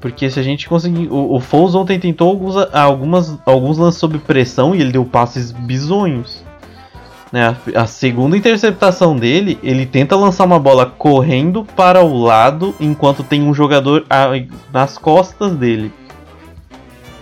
[0.00, 1.08] Porque se a gente conseguir.
[1.08, 5.52] O, o Foles ontem tentou alguns, algumas, alguns lances sob pressão e ele deu passes
[5.52, 6.42] bizonhos.
[7.32, 12.74] Né, a, a segunda interceptação dele, ele tenta lançar uma bola correndo para o lado
[12.80, 14.30] enquanto tem um jogador a-
[14.72, 15.92] nas costas dele.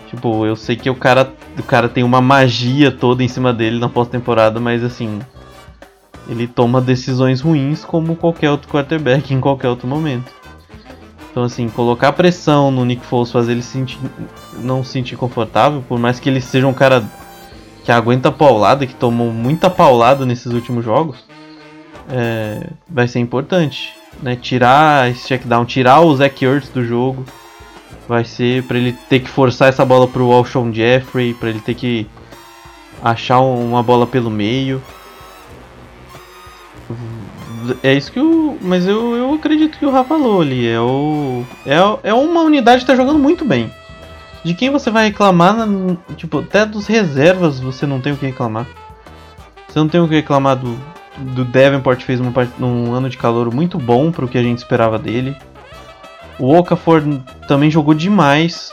[0.09, 3.79] Tipo, eu sei que o cara, o cara tem uma magia toda em cima dele
[3.79, 5.19] na pós-temporada, mas assim,
[6.29, 10.31] ele toma decisões ruins como qualquer outro quarterback em qualquer outro momento.
[11.31, 13.99] Então assim, colocar pressão no Nick Foles, fazer ele se sentir,
[14.61, 17.05] não se sentir confortável, por mais que ele seja um cara
[17.85, 21.25] que aguenta paulada, que tomou muita paulada nesses últimos jogos,
[22.11, 23.95] é, vai ser importante.
[24.23, 24.37] Né?
[24.37, 27.25] Tirar esse checkdown, tirar o Zach Ertz do jogo,
[28.09, 31.75] vai ser para ele ter que forçar essa bola pro Alshon Jeffrey, para ele ter
[31.75, 32.07] que
[33.03, 34.83] achar um- uma bola pelo meio.
[37.83, 38.57] É isso que o.
[38.61, 40.69] Mas eu, eu acredito que o Rafa falou ali.
[40.69, 43.71] É, o, é, é uma unidade que tá jogando muito bem.
[44.45, 48.27] De quem você vai reclamar, na- tipo, até dos reservas você não tem o que
[48.27, 48.67] reclamar.
[49.69, 50.79] Você não tem o que reclamar do,
[51.19, 55.37] do Davenport, fez um ano de calor muito bom pro que a gente esperava dele.
[56.39, 57.03] O Okafor
[57.47, 58.73] também jogou demais.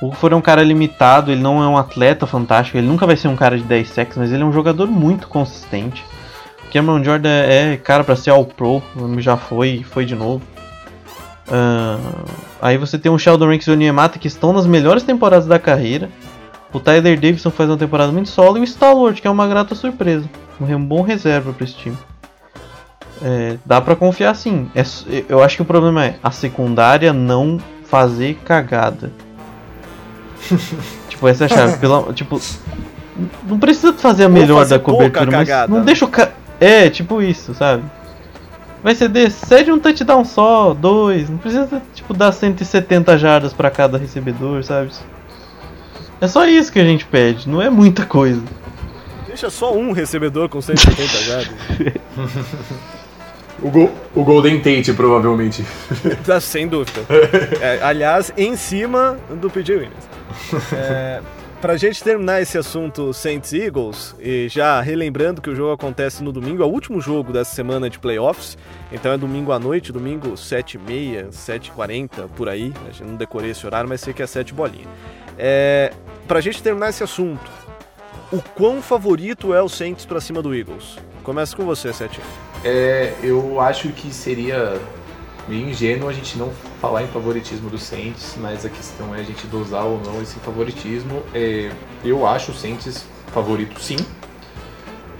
[0.00, 3.16] O Okafor é um cara limitado, ele não é um atleta fantástico, ele nunca vai
[3.16, 6.02] ser um cara de 10 sacks, mas ele é um jogador muito consistente.
[6.72, 8.82] Cameron Jordan é cara pra ser All Pro,
[9.18, 10.42] já foi, foi de novo.
[11.50, 11.98] Ah,
[12.62, 15.58] aí você tem o Sheldon Ranks e o Niemata que estão nas melhores temporadas da
[15.58, 16.08] carreira.
[16.72, 19.74] O Tyler Davidson faz uma temporada muito solo e o Stalwart, que é uma grata
[19.74, 20.28] surpresa.
[20.60, 21.98] Um bom reserva para esse time.
[23.22, 24.70] É, dá pra confiar sim.
[24.74, 24.82] É
[25.28, 29.12] eu acho que o problema é a secundária não fazer cagada.
[31.08, 31.78] tipo, essa é a chave.
[31.78, 32.40] Pela, tipo,
[33.46, 36.30] não precisa fazer a melhor fazer da cobertura, mas cagada, não deixa o ca...
[36.60, 37.82] É, tipo isso, sabe?
[38.82, 41.28] Vai ceder, cede um touchdown só, dois.
[41.28, 44.90] Não precisa, tipo, dar 170 jardas pra cada recebedor, sabe?
[46.20, 48.42] É só isso que a gente pede, não é muita coisa.
[49.26, 51.52] Deixa só um recebedor com 170 jardas.
[53.62, 55.64] O, Go- o Golden Tate, provavelmente.
[56.24, 57.00] Tá, sem dúvida.
[57.60, 60.08] É, aliás, em cima do PJ Williams.
[60.72, 61.20] É,
[61.60, 66.32] pra gente terminar esse assunto Saints Eagles, e já relembrando que o jogo acontece no
[66.32, 68.56] domingo, é o último jogo dessa semana de playoffs,
[68.90, 73.88] então é domingo à noite, domingo 7h30, 7h40, por aí, gente não decorei esse horário,
[73.88, 74.88] mas sei que é 7 bolinha.
[75.38, 75.92] É,
[76.26, 77.50] pra gente terminar esse assunto,
[78.32, 80.98] o quão favorito é o Saints pra cima do Eagles?
[81.22, 82.20] Começa com você, Sete.
[82.64, 84.80] É, eu acho que seria
[85.48, 86.50] meio ingênuo a gente não
[86.80, 90.38] falar em favoritismo do Saints, mas a questão é a gente dosar ou não esse
[90.40, 91.22] favoritismo.
[91.34, 91.70] É,
[92.02, 93.98] eu acho o Saints favorito sim.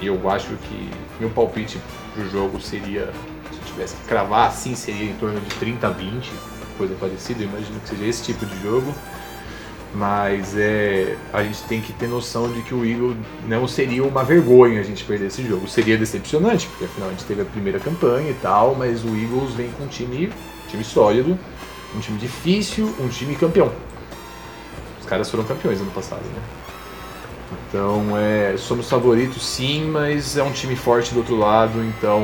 [0.01, 0.91] Eu acho que
[1.21, 1.79] meu palpite
[2.15, 3.13] pro jogo seria,
[3.53, 6.33] se tivesse que cravar assim, seria em torno de 30 a 20,
[6.79, 8.95] coisa parecida, eu imagino que seja esse tipo de jogo.
[9.93, 14.23] Mas é, a gente tem que ter noção de que o Eagles não seria uma
[14.23, 15.69] vergonha a gente perder esse jogo.
[15.69, 19.53] Seria decepcionante, porque afinal a gente teve a primeira campanha e tal, mas o Eagles
[19.55, 20.33] vem com um time,
[20.71, 21.39] time sólido,
[21.95, 23.73] um time difícil, um time campeão.
[25.01, 26.43] Os caras foram campeões ano passado, né?
[27.69, 32.23] Então, é, somos favoritos sim, mas é um time forte do outro lado, então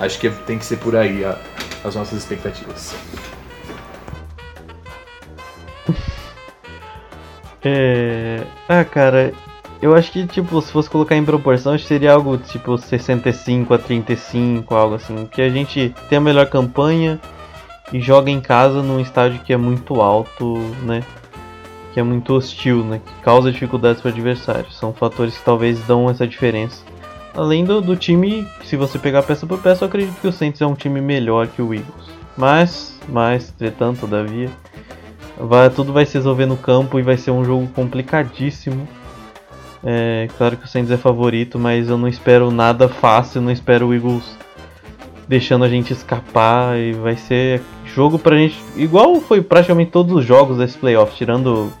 [0.00, 1.38] acho que tem que ser por aí a,
[1.84, 2.94] as nossas expectativas.
[7.62, 8.44] É.
[8.68, 9.32] Ah, cara,
[9.86, 14.74] eu acho que, tipo, se fosse colocar em proporção, seria algo tipo 65 a 35,
[14.74, 15.26] algo assim.
[15.26, 17.20] Que a gente tem a melhor campanha
[17.92, 21.04] e joga em casa num estádio que é muito alto, né?
[21.94, 23.00] Que é muito hostil, né?
[23.04, 24.70] Que causa dificuldades para o adversário.
[24.72, 26.82] São fatores que talvez dão essa diferença.
[27.32, 30.60] Além do, do time, se você pegar peça por peça, eu acredito que o Saints
[30.60, 32.10] é um time melhor que o Eagles.
[32.36, 34.50] Mas, mas, entretanto, todavia,
[35.38, 38.88] vai, tudo vai se resolver no campo e vai ser um jogo complicadíssimo.
[39.88, 43.86] É, claro que o Saints é favorito, mas eu não espero nada fácil, não espero
[43.86, 44.24] o Eagles
[45.28, 50.24] deixando a gente escapar e vai ser jogo pra gente, igual foi praticamente todos os
[50.24, 51.72] jogos desse playoff, tirando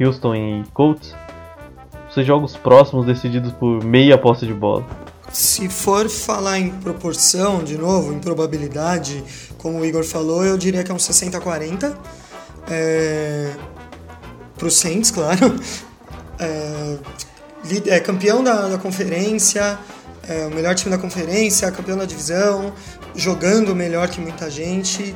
[0.00, 1.12] Houston e Colts,
[2.14, 4.86] são jogos próximos decididos por meia posse de bola.
[5.32, 9.22] Se for falar em proporção, de novo, em probabilidade,
[9.58, 11.94] como o Igor falou, eu diria que é um 60-40.
[12.70, 13.52] É...
[14.56, 15.54] Pro Saints, claro.
[16.38, 16.96] É...
[17.86, 19.78] É campeão da, da conferência,
[20.28, 22.72] é o melhor time da conferência, campeão da divisão,
[23.14, 25.14] jogando melhor que muita gente.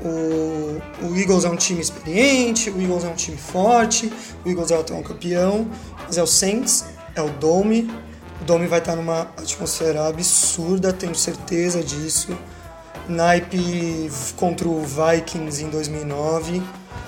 [0.00, 4.12] O, o, Eagles é um time experiente, o Eagles é um time forte,
[4.44, 5.68] o Eagles é o atual campeão,
[6.06, 6.84] mas é o Saints,
[7.16, 7.90] é o Dome.
[8.40, 12.36] O Dome vai estar numa atmosfera absurda, tenho certeza disso.
[13.08, 16.62] Naipe contra o Vikings em 2009.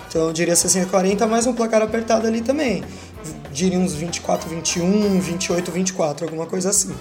[0.08, 2.82] Então eu diria 60-40, mas um placar apertado ali também.
[3.52, 6.94] Diria uns 24-21, 28-24, alguma coisa assim.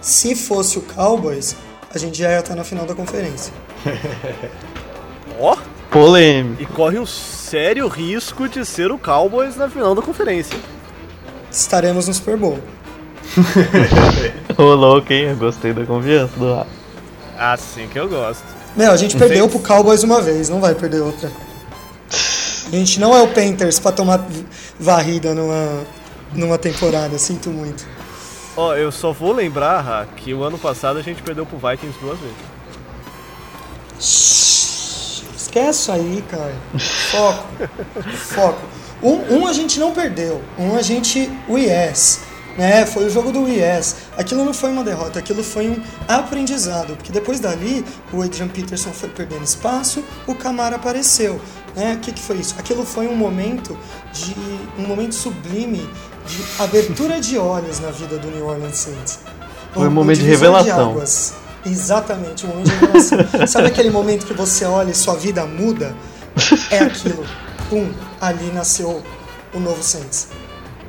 [0.00, 1.56] Se fosse o Cowboys,
[1.94, 3.52] a gente já ia estar na final da conferência.
[5.38, 5.56] Ó!
[5.90, 6.60] Polêmico.
[6.60, 10.58] E corre um sério risco de ser o Cowboys na final da conferência.
[11.50, 12.58] Estaremos no Super Bowl.
[14.58, 15.30] Ô louco, hein?
[15.30, 16.70] Eu gostei da confiança do Rafa.
[17.38, 18.44] Assim que eu gosto.
[18.76, 21.30] Meu, a gente perdeu pro Cowboys uma vez, não vai perder outra.
[22.66, 24.26] A gente não é o Panthers pra tomar
[24.78, 25.84] varrida numa,
[26.34, 27.86] numa temporada, sinto muito.
[28.56, 31.98] Ó, eu só vou lembrar, Ra, que o ano passado a gente perdeu pro Vikings
[32.00, 32.54] duas vezes.
[35.36, 36.54] Esquece aí, cara.
[37.10, 37.44] Foco.
[38.16, 38.60] Foco.
[39.02, 42.20] Um, um a gente não perdeu, um a gente o yes.
[42.56, 42.86] Né?
[42.86, 43.96] Foi o jogo do yes.
[44.16, 48.92] Aquilo não foi uma derrota, aquilo foi um aprendizado, porque depois dali o Adrian Peterson
[48.92, 51.40] foi perdendo espaço, o Camara apareceu.
[51.74, 51.94] Né?
[51.94, 52.54] O que, que foi isso?
[52.58, 53.76] Aquilo foi um momento
[54.12, 54.34] de
[54.78, 55.88] um momento sublime
[56.26, 59.20] de abertura de olhos na vida do New Orleans Saints.
[59.72, 60.94] Foi um momento de revelação.
[60.94, 63.46] De Exatamente, um momento de revelação.
[63.46, 65.94] Sabe aquele momento que você olha e sua vida muda?
[66.70, 67.24] É aquilo.
[67.68, 69.02] Pum, ali nasceu
[69.52, 70.28] o novo Saints.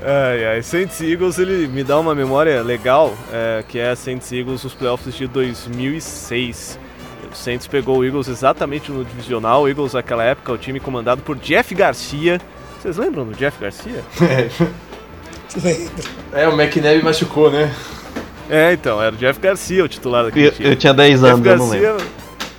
[0.03, 4.63] Ai, ai, Saints Eagles, ele me dá uma memória legal, é, que é Saints Eagles
[4.63, 6.77] os playoffs de 2006.
[7.35, 9.63] O Saints pegou o Eagles exatamente no divisional.
[9.63, 12.39] O Eagles, naquela época, o time comandado por Jeff Garcia.
[12.81, 14.01] Vocês lembram do Jeff Garcia?
[14.21, 14.73] Lembro.
[16.33, 17.73] É, o McNabb machucou, né?
[18.49, 20.69] É, então, era o Jeff Garcia o titular daquele Eu, time.
[20.69, 22.05] eu tinha 10 Jeff anos, eu não lembro.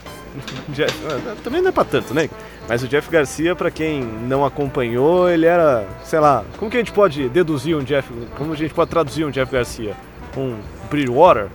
[0.71, 2.31] Jeff- ah, também não é pra tanto, né?
[2.67, 6.81] Mas o Jeff Garcia, pra quem não acompanhou, ele era, sei lá, como que a
[6.81, 8.09] gente pode deduzir um Jeff,
[8.39, 9.95] como a gente pode traduzir um Jeff Garcia?
[10.37, 10.57] Um
[10.91, 11.49] Bridgewater?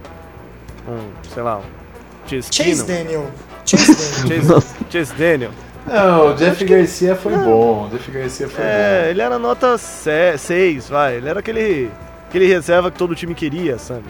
[0.88, 1.81] Um, sei lá, um
[2.52, 2.86] Chase?
[2.86, 3.28] Daniel.
[3.66, 4.62] Chase Daniel.
[4.62, 5.52] Chase, Chase Daniel.
[5.88, 7.88] Não, o Jeff Garcia foi bom.
[7.88, 11.16] O Jeff Garcia foi É, ele era nota 6, vai.
[11.16, 11.90] Ele era aquele,
[12.30, 14.04] aquele reserva que todo time queria, sabe?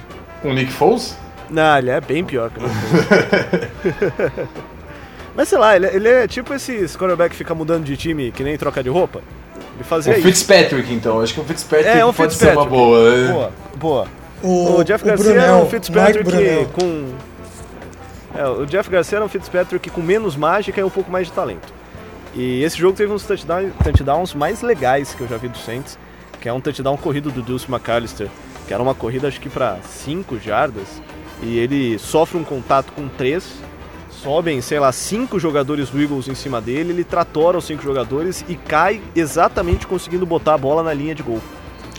[0.44, 0.50] bom.
[0.50, 1.16] O Nick Foles?
[1.50, 2.72] Não, ele é bem pior que o Nick
[5.36, 8.44] Mas sei lá, ele, ele é tipo esse quarterback que fica mudando de time que
[8.44, 9.22] nem troca de roupa.
[9.76, 10.28] Ele fazia O isso.
[10.28, 11.22] Fitzpatrick, então.
[11.22, 12.54] Acho que o Fitzpatrick É, um pode Fitzpatrick.
[12.54, 13.18] ser uma boa.
[13.18, 13.32] né?
[13.32, 14.08] Boa, boa.
[14.44, 17.06] O, O, Jeff o Garcia Brunel, era um Fitzpatrick com.
[18.36, 21.34] É, o Jeff Garcia era um Fitzpatrick com menos mágica e um pouco mais de
[21.34, 21.74] talento.
[22.34, 25.98] E esse jogo teve uns touchdown- touchdowns mais legais que eu já vi do Saints,
[26.40, 28.30] que é um touchdown corrido do Deuce McAllister,
[28.68, 31.02] que era uma corrida acho que para 5 jardas,
[31.44, 33.44] e ele sofre um contato com 3,
[34.10, 38.46] sobem, sei lá, cinco jogadores do Eagles em cima dele, ele tratora os cinco jogadores
[38.48, 41.42] e cai exatamente conseguindo botar a bola na linha de gol,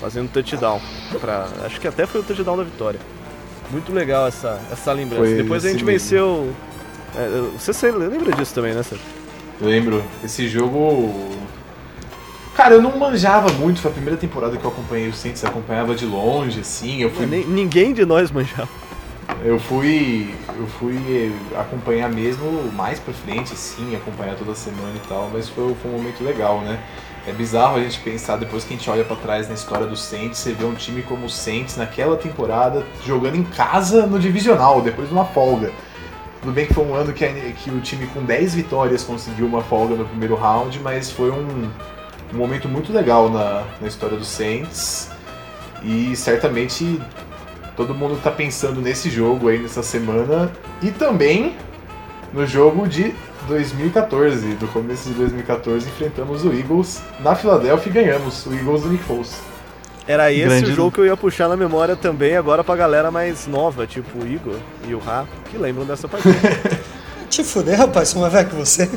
[0.00, 0.80] fazendo touchdown.
[1.20, 3.00] Pra, acho que até foi o touchdown da vitória.
[3.72, 5.24] Muito legal essa, essa lembrança.
[5.24, 5.98] Foi Depois a gente mesmo.
[5.98, 6.52] venceu.
[7.16, 9.04] é, você se lembra disso também, né, Sérgio?
[9.60, 10.04] Lembro.
[10.22, 11.32] Esse jogo
[12.54, 15.94] Cara, eu não manjava muito, foi a primeira temporada que eu acompanhei o Saints, acompanhava
[15.94, 17.24] de longe, assim, eu fui...
[17.24, 18.68] Nem- ninguém de nós manjava.
[19.42, 20.34] Eu fui.
[20.58, 25.74] Eu fui acompanhar mesmo mais pra frente, assim, acompanhar toda semana e tal, mas foi,
[25.80, 26.78] foi um momento legal, né?
[27.26, 29.96] É bizarro a gente pensar, depois que a gente olha pra trás na história do
[29.96, 34.80] Saints, você vê um time como o Saints naquela temporada jogando em casa no divisional,
[34.82, 35.70] depois de uma folga.
[36.40, 39.46] Tudo bem que foi um ano que, a- que o time com 10 vitórias conseguiu
[39.46, 41.70] uma folga no primeiro round, mas foi um,
[42.34, 45.08] um momento muito legal na, na história do Saints.
[45.84, 47.00] E certamente
[47.76, 50.50] todo mundo tá pensando nesse jogo aí nessa semana
[50.82, 51.54] e também
[52.32, 53.14] no jogo de
[53.48, 54.56] 2014.
[54.60, 58.46] No começo de 2014 enfrentamos o Eagles na Filadélfia e ganhamos.
[58.46, 59.34] O Eagles do Nick Foles.
[60.06, 63.10] Era esse Grande- o jogo que eu ia puxar na memória também, agora pra galera
[63.10, 64.56] mais nova, tipo o Igor
[64.88, 66.34] e o Ra, que lembram dessa partida.
[67.30, 68.90] Te fuder, rapaz, sou mais velho que você.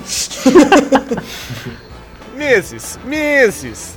[2.36, 3.96] meses, meses.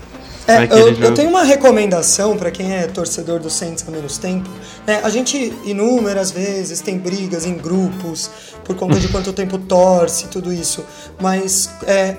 [0.49, 4.49] É, eu, eu tenho uma recomendação pra quem é torcedor do Saints há menos tempo.
[4.87, 8.31] É, a gente inúmeras vezes tem brigas em grupos
[8.65, 10.83] por conta de quanto tempo torce e tudo isso,
[11.21, 12.17] mas é,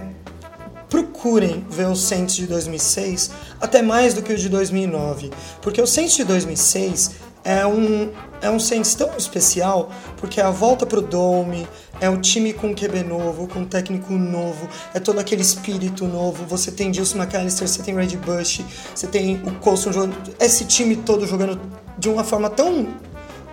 [0.88, 5.88] procurem ver o Saints de 2006 até mais do que o de 2009, porque o
[5.88, 7.12] Saints de 2006
[7.44, 8.12] é um
[8.42, 11.68] é um Saints tão especial porque é a volta pro Dome,
[12.00, 16.46] é o time com QB novo, com técnico novo, é todo aquele espírito novo.
[16.46, 18.62] Você tem Gilson McAllister, você tem Red Bush,
[18.94, 21.60] você tem o Colson jogando, esse time todo jogando
[21.98, 22.88] de uma forma tão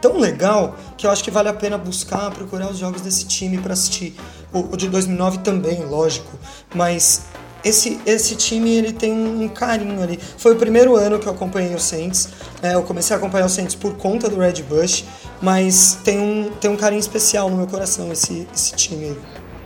[0.01, 3.59] tão legal que eu acho que vale a pena buscar, procurar os jogos desse time
[3.59, 4.15] para assistir.
[4.53, 6.39] O, o de 2009 também, lógico,
[6.75, 7.23] mas
[7.69, 10.19] esse, esse time ele tem um, carinho ali.
[10.39, 12.29] Foi o primeiro ano que eu acompanhei o Saints.
[12.63, 12.75] né?
[12.75, 15.05] eu comecei a acompanhar o Saints por conta do Red Bush,
[15.43, 19.17] mas tem um, tem um carinho especial no meu coração esse, esse time.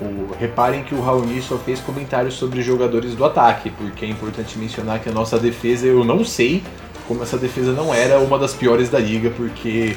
[0.00, 4.58] O- reparem que o Raoni só fez comentários sobre jogadores do ataque, porque é importante
[4.58, 6.62] mencionar que a nossa defesa, eu não sei
[7.06, 9.96] como essa defesa não era uma das piores da liga, porque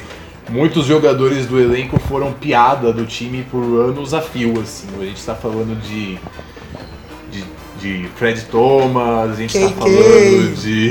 [0.50, 4.88] muitos jogadores do elenco foram piada do time por anos a fio, assim.
[5.00, 6.18] A gente tá falando de.
[7.84, 10.90] De, Fred Thomas, a gente tá falando de.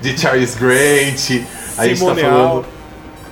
[0.00, 1.44] de Charles Grant,
[1.76, 2.64] a gente tá falando.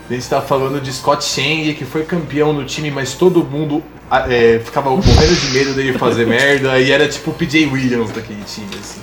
[0.08, 3.82] A gente tá falando de Scott Shang, que foi campeão no time, mas todo mundo
[4.08, 8.12] ah, é, ficava morrendo de medo dele fazer merda, e era tipo o PJ Williams
[8.12, 9.00] daquele time, assim.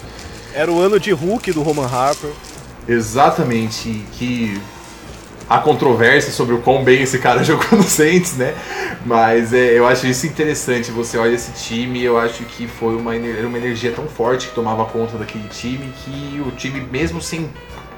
[0.53, 2.29] Era o ano de Hulk do Roman Harper.
[2.87, 4.57] Exatamente, que
[5.53, 8.55] há controvérsia sobre o quão bem esse cara jogou no Saints, né?
[9.05, 10.89] Mas é, eu acho isso interessante.
[10.91, 14.83] Você olha esse time, eu acho que foi uma, uma energia tão forte que tomava
[14.85, 17.47] conta daquele time que o time, mesmo sem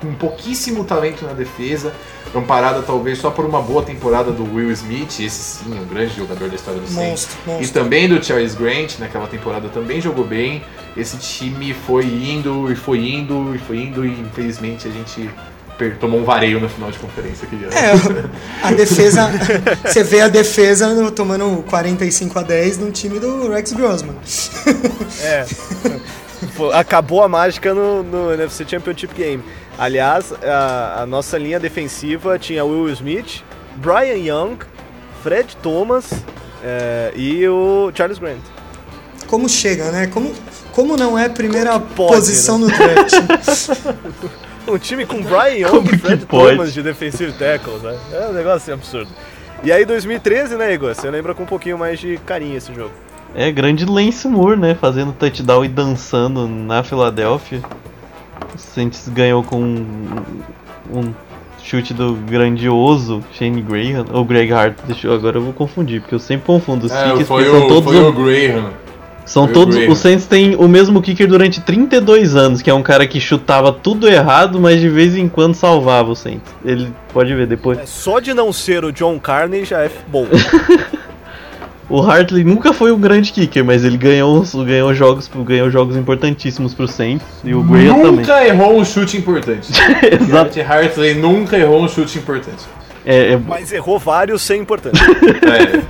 [0.03, 1.93] um pouquíssimo talento na defesa,
[2.35, 6.49] amparada talvez só por uma boa temporada do Will Smith, esse sim, um grande jogador
[6.49, 7.29] da história do Saints,
[7.61, 10.61] e também do Charles Grant, naquela temporada também jogou bem.
[10.97, 15.29] Esse time foi indo e foi indo e foi indo e infelizmente a gente
[15.99, 17.73] tomou um vareio na final de conferência aquele ano.
[17.73, 19.29] É, a defesa.
[19.83, 24.15] Você vê a defesa tomando 45 a 10 no time do Rex Grossman.
[25.21, 25.45] É.
[26.73, 29.43] Acabou a mágica no, no NFC Championship Game.
[29.77, 33.43] Aliás, a, a nossa linha defensiva tinha Will Smith,
[33.75, 34.57] Brian Young,
[35.21, 36.11] Fred Thomas
[36.63, 38.39] é, e o Charles Grant.
[39.27, 40.07] Como chega, né?
[40.07, 40.33] Como,
[40.71, 43.13] como não é primeira pode, posição no draft?
[44.67, 46.25] Um time com Brian Young e Fred?
[46.25, 47.97] Thomas de defensive tackles, né?
[48.11, 49.09] É um negócio absurdo.
[49.63, 50.93] E aí 2013, né, Igor?
[50.93, 52.91] Você lembra com um pouquinho mais de carinho esse jogo.
[53.33, 54.75] É, grande Lance Moore, né?
[54.75, 57.61] Fazendo touchdown e dançando na Filadélfia.
[58.53, 60.23] O Saints ganhou com um,
[60.91, 61.13] um
[61.61, 64.77] chute do grandioso Shane Graham, ou Greg Hart.
[64.85, 67.67] Deixa eu, agora eu vou confundir, porque eu sempre confundo os É, foi, são o,
[67.67, 68.71] todos foi o Graham.
[69.25, 69.75] São todos.
[69.75, 73.71] O Saints tem o mesmo kicker durante 32 anos, que é um cara que chutava
[73.71, 76.53] tudo errado, mas de vez em quando salvava o Saints.
[76.63, 77.79] Ele pode ver depois.
[77.79, 80.27] É, Só de não ser o John Carney já é bom.
[81.87, 86.73] O Hartley nunca foi um grande kicker, mas ele ganhou, ganhou jogos, ganhou jogos importantíssimos
[86.73, 88.11] pro Saints e o Graham também.
[88.11, 89.71] Nunca errou um chute importante.
[90.19, 90.59] Exato.
[90.61, 92.63] Hartley nunca errou um chute importante.
[93.05, 94.99] É, é- Mas errou vários sem importância.
[95.43, 95.83] É,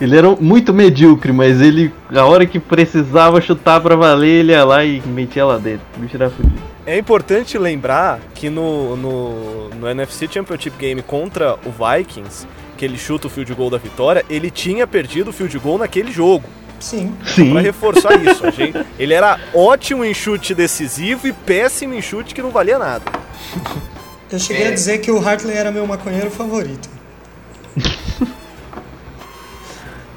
[0.00, 4.64] ele era muito medíocre, mas ele, a hora que precisava chutar pra valer, ele ia
[4.64, 5.84] lá e metia lá dentro.
[5.96, 6.60] O bicho era fudido.
[6.86, 12.46] É importante lembrar que no, no, no NFC Championship Game contra o Vikings,
[12.76, 16.10] que ele chuta o field goal da vitória, ele tinha perdido o field goal naquele
[16.10, 16.44] jogo.
[16.80, 17.14] Sim.
[17.26, 17.52] Sim.
[17.52, 22.34] Pra reforçar isso, a gente- ele era ótimo em chute decisivo e péssimo em chute
[22.34, 23.04] que não valia nada.
[24.32, 24.68] Eu cheguei É.
[24.68, 26.88] a dizer que o Hartley era meu maconheiro favorito.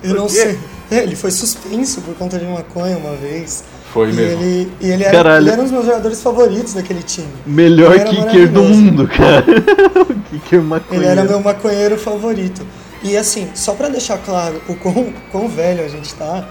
[0.03, 0.59] Eu não sei.
[0.91, 3.63] É, ele foi suspenso por conta de maconha uma vez.
[3.91, 4.43] Foi E mesmo.
[4.43, 7.27] ele, e ele, era, ele era um dos meus jogadores favoritos daquele time.
[7.45, 9.45] Melhor kicker do mundo, cara.
[10.09, 11.05] o kicker maconheiro.
[11.11, 12.65] Ele era meu maconheiro favorito.
[13.03, 16.47] E assim, só pra deixar claro o quão, quão velho a gente tá,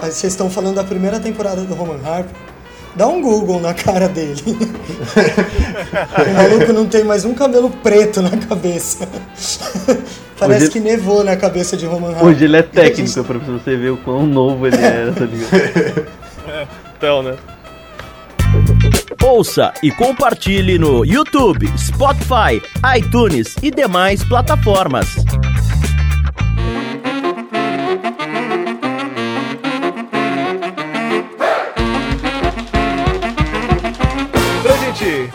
[0.00, 2.34] vocês estão falando da primeira temporada do Roman Harper.
[2.94, 4.42] Dá um Google na cara dele.
[4.46, 9.06] o maluco não tem mais um cabelo preto na cabeça.
[10.38, 12.10] Parece Hoje- que nevou na cabeça de Roman.
[12.22, 16.06] Hoje ele é técnico, gente- pra você ver o quão novo ele era, tá ligado?
[16.96, 17.34] Então, né?
[19.22, 22.62] Ouça e compartilhe no YouTube, Spotify,
[22.96, 25.08] iTunes e demais plataformas.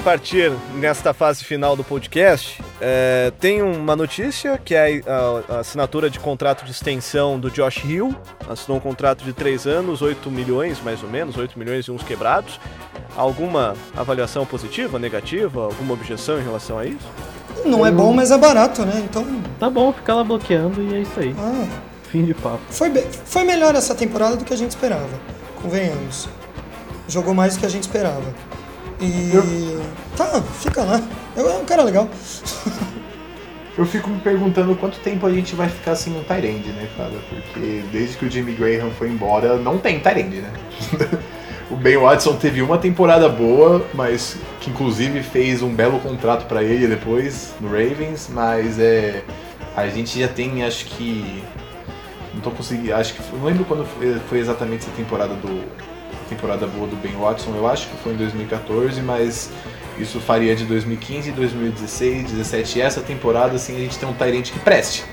[0.04, 6.10] Partir nesta fase final do podcast, é, tem uma notícia que é a, a assinatura
[6.10, 8.16] de contrato de extensão do Josh Hill.
[8.50, 12.04] Assinou um contrato de 3 anos, 8 milhões mais ou menos, 8 milhões e uns
[12.04, 12.60] quebrados.
[13.16, 17.08] Alguma avaliação positiva, negativa, alguma objeção em relação a isso?
[17.66, 19.02] Não é bom, mas é barato, né?
[19.04, 19.26] Então,
[19.60, 21.36] Tá bom, fica lá bloqueando e é isso aí.
[21.38, 21.68] ah,
[22.10, 22.60] Fim de papo.
[22.70, 25.08] foi, be- foi melhor essa temporada do que a gente esperava.
[25.62, 26.28] Convenhamos.
[27.08, 28.24] Jogou mais do que a gente esperava.
[29.02, 29.80] E.
[30.16, 31.02] Tá, fica lá.
[31.36, 32.08] É um cara legal.
[33.78, 37.14] Eu fico me perguntando quanto tempo a gente vai ficar sem um Tyrande, né, cara?
[37.30, 40.52] Porque desde que o Jimmy Graham foi embora, não tem Tyrande, né?
[41.72, 46.62] o Ben Watson teve uma temporada boa, mas que inclusive fez um belo contrato pra
[46.64, 49.24] ele depois no Ravens, mas é
[49.76, 51.42] a gente já tem, acho que
[52.34, 55.64] não tô conseguindo, acho que não lembro quando foi, foi exatamente essa temporada do
[56.32, 59.52] temporada boa do Ben Watson, eu acho que foi em 2014, mas
[60.00, 64.50] isso faria de 2015, 2016, 2017 e essa temporada assim a gente tem um Tyrant
[64.50, 65.04] que preste.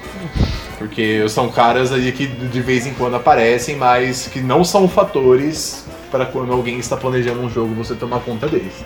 [0.79, 5.85] Porque são caras aí que de vez em quando aparecem, mas que não são fatores
[6.11, 8.85] para quando alguém está planejando um jogo você tomar conta deles.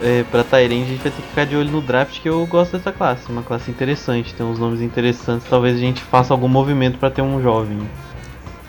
[0.00, 2.44] É, pra Tyrande a gente vai ter que ficar de olho no draft, que eu
[2.46, 3.30] gosto dessa classe.
[3.30, 5.46] Uma classe interessante, tem uns nomes interessantes.
[5.48, 7.78] Talvez a gente faça algum movimento pra ter um jovem.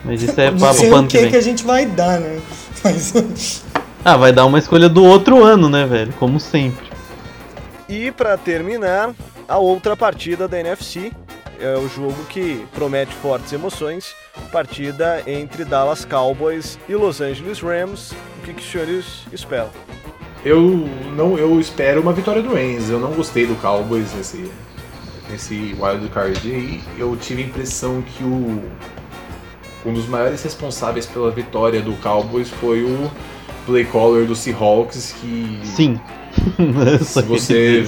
[0.04, 1.30] Mas isso é papo sei o que que, vem.
[1.30, 2.40] que a gente vai dar, né?
[2.84, 3.64] Mas.
[4.04, 6.12] Ah, vai dar uma escolha do outro ano, né, velho?
[6.18, 6.86] Como sempre.
[7.88, 9.14] E para terminar,
[9.48, 11.12] a outra partida da NFC
[11.60, 14.14] é o jogo que promete fortes emoções.
[14.52, 18.12] Partida entre Dallas Cowboys e Los Angeles Rams.
[18.12, 19.70] O que, que os senhores esperam?
[20.44, 22.88] Eu não, eu espero uma vitória do Rams.
[22.88, 24.48] Eu não gostei do Cowboys nesse
[25.30, 26.80] nesse wild card aí.
[26.96, 28.62] Eu tive a impressão que o
[29.84, 33.10] um dos maiores responsáveis pela vitória do Cowboys foi o
[33.66, 36.00] play caller do Seahawks que Sim.
[37.02, 37.86] Se você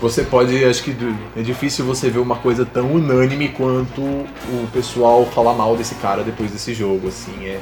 [0.00, 0.96] você pode acho que
[1.36, 6.22] é difícil você ver uma coisa tão unânime quanto o pessoal falar mal desse cara
[6.22, 7.60] depois desse jogo assim é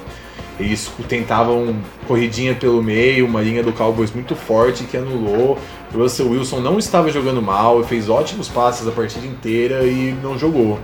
[0.60, 5.56] eles tentavam corridinha pelo meio, uma linha do Cowboys muito forte que anulou.
[5.94, 10.36] O Russell Wilson não estava jogando mal, fez ótimos passes a partida inteira e não
[10.36, 10.78] jogou.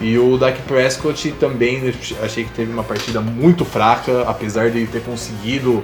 [0.00, 1.92] E o Dak Prescott também
[2.22, 5.82] achei que teve uma partida muito fraca, apesar de ter conseguido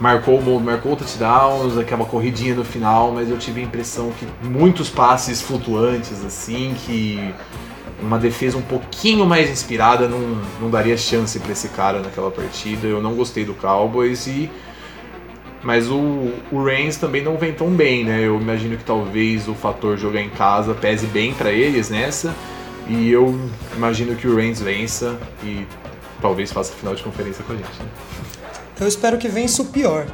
[0.00, 5.40] marcou marcou touchdowns, aquela corridinha no final, mas eu tive a impressão que muitos passes
[5.40, 7.32] flutuantes assim, que
[8.02, 12.86] uma defesa um pouquinho mais inspirada não, não daria chance para esse cara naquela partida.
[12.86, 14.50] Eu não gostei do Cowboys e
[15.62, 18.20] mas o, o Reigns também não vem tão bem, né?
[18.20, 22.34] Eu imagino que talvez o fator jogar em casa pese bem para eles nessa.
[22.88, 23.38] E eu
[23.74, 25.66] imagino que o Reigns vença e
[26.20, 27.82] talvez faça final de conferência com a gente.
[27.82, 27.88] Né?
[28.80, 30.06] Eu espero que vença o pior.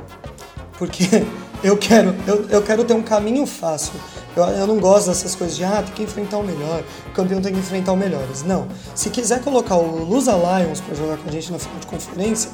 [0.79, 1.05] Porque
[1.63, 3.95] eu quero, eu, eu quero ter um caminho fácil.
[4.37, 7.43] Eu, eu não gosto dessas coisas de, ah, tem que enfrentar o melhor, o campeão
[7.43, 8.43] tem que enfrentar o melhores.
[8.45, 8.69] Não.
[8.95, 12.51] Se quiser colocar o Lusa Lions pra jogar com a gente na final de conferência,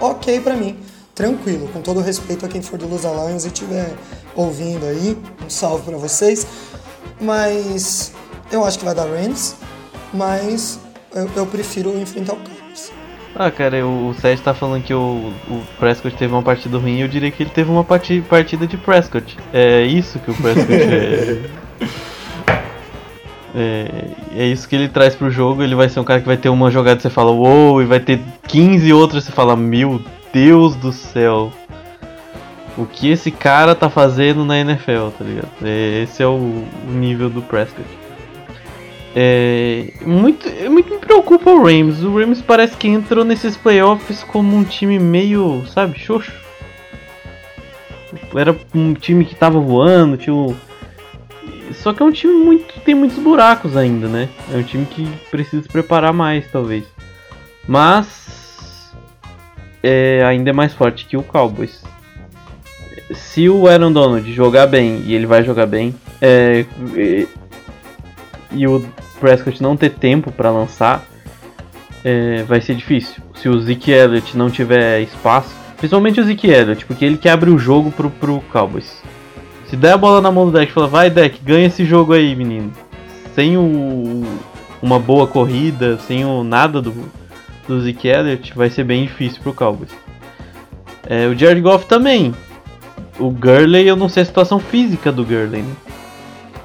[0.00, 0.78] ok pra mim.
[1.14, 3.92] Tranquilo, com todo respeito a quem for do Lusa Lions e estiver
[4.34, 6.46] ouvindo aí, um salve pra vocês.
[7.20, 8.12] Mas
[8.50, 9.56] eu acho que vai dar Rams,
[10.12, 10.80] mas
[11.14, 12.92] eu, eu prefiro enfrentar o Cowboys.
[13.34, 17.00] Ah, cara, o, o Sérgio tá falando que o, o Prescott teve uma partida ruim
[17.00, 19.38] eu diria que ele teve uma parti, partida de Prescott.
[19.52, 21.60] É isso que o Prescott é.
[23.54, 23.86] É,
[24.36, 25.62] é isso que ele traz pro jogo.
[25.62, 27.84] Ele vai ser um cara que vai ter uma jogada que você fala, uou, e
[27.84, 30.00] vai ter 15 outras que você fala, meu
[30.32, 31.52] Deus do céu.
[32.78, 35.50] O que esse cara tá fazendo na NFL, tá ligado?
[35.62, 37.99] É, esse é o, o nível do Prescott.
[39.14, 42.02] É, muito, muito me preocupa o Rams.
[42.02, 46.32] O Rams parece que entrou nesses playoffs como um time meio, sabe, xoxo.
[48.34, 50.54] Era um time que tava voando, um...
[51.72, 54.28] Só que é um time muito tem muitos buracos ainda, né?
[54.52, 56.84] É um time que precisa se preparar mais, talvez.
[57.68, 58.92] Mas
[59.82, 61.82] é, ainda é mais forte que o Cowboys.
[63.14, 66.64] Se o Aaron Donald jogar bem, e ele vai jogar bem, é,
[68.52, 68.84] e, o
[69.18, 71.04] Prescott não ter tempo para lançar,
[72.04, 73.22] é, vai ser difícil.
[73.34, 77.50] Se o Zeke Elliott não tiver espaço, principalmente o Zeke Elliott, porque ele que abre
[77.50, 79.02] o jogo pro, pro Cowboys.
[79.66, 82.34] Se der a bola na mão do deck falar, vai deck, ganha esse jogo aí,
[82.34, 82.72] menino.
[83.34, 84.24] Sem o,
[84.82, 86.92] uma boa corrida, sem o nada do,
[87.68, 89.90] do Zeke Elliott, vai ser bem difícil pro Cowboys.
[91.06, 92.34] É, o Jared Goff também.
[93.18, 95.74] O Gurley, eu não sei a situação física do Gurley, né?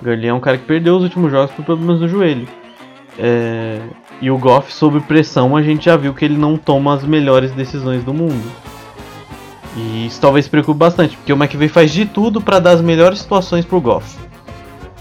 [0.06, 2.48] Gurley é um cara que perdeu os últimos jogos por problemas no joelho.
[3.18, 3.80] É,
[4.22, 7.52] e o Goff, sob pressão, a gente já viu que ele não toma as melhores
[7.52, 8.44] decisões do mundo.
[9.76, 13.20] E isso talvez preocupe bastante, porque o McVay faz de tudo para dar as melhores
[13.20, 14.16] situações pro Goff.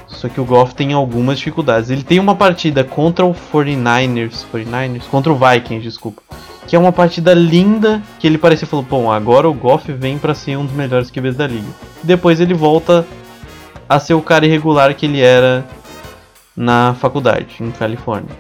[0.09, 1.90] Só que o Goff tem algumas dificuldades.
[1.90, 6.22] Ele tem uma partida contra o 49ers, 49ers, contra o Vikings, desculpa.
[6.66, 10.34] Que é uma partida linda, que ele parecia falou, bom, agora o Goff vem para
[10.34, 11.68] ser um dos melhores QBs da liga.
[12.02, 13.07] Depois ele volta
[13.95, 15.64] a ser o cara irregular que ele era
[16.57, 18.36] na faculdade, em Califórnia.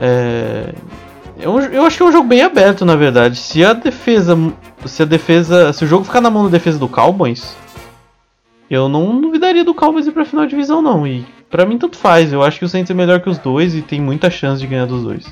[0.00, 0.74] É...
[1.38, 3.36] Eu, eu acho que é um jogo bem aberto, na verdade.
[3.36, 4.36] Se a defesa.
[4.86, 5.72] Se a defesa.
[5.72, 7.56] Se o jogo ficar na mão da defesa do Cowboys,
[8.70, 11.06] eu não duvidaria do Cowboys ir pra final de divisão, não.
[11.06, 12.32] E para mim tanto faz.
[12.32, 14.66] Eu acho que o Saints é melhor que os dois e tem muita chance de
[14.66, 15.26] ganhar dos dois.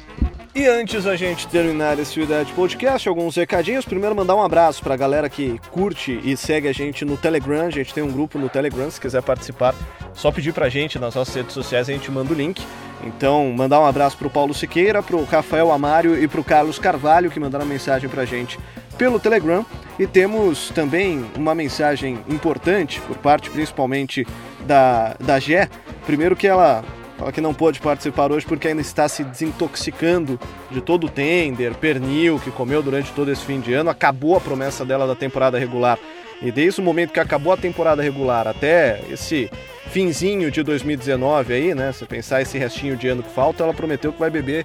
[0.53, 3.85] E antes da gente terminar esse Idade Podcast, alguns recadinhos.
[3.85, 7.67] Primeiro, mandar um abraço pra galera que curte e segue a gente no Telegram.
[7.67, 9.77] A gente tem um grupo no Telegram, se quiser participar,
[10.13, 12.61] só pedir pra gente nas nossas redes sociais, a gente manda o link.
[13.05, 17.39] Então, mandar um abraço pro Paulo Siqueira, pro Rafael Amário e pro Carlos Carvalho, que
[17.39, 18.59] mandaram mensagem pra gente
[18.99, 19.65] pelo Telegram.
[20.01, 24.27] E temos também uma mensagem importante, por parte principalmente
[24.67, 25.69] da, da Gé.
[26.05, 26.85] Primeiro que ela
[27.21, 30.41] Fala que não pôde participar hoje porque ainda está se desintoxicando
[30.71, 33.91] de todo o tender, pernil que comeu durante todo esse fim de ano.
[33.91, 35.99] Acabou a promessa dela da temporada regular.
[36.41, 39.51] E desde o momento que acabou a temporada regular até esse
[39.91, 41.93] finzinho de 2019 aí, né?
[41.93, 44.65] Se pensar esse restinho de ano que falta, ela prometeu que vai beber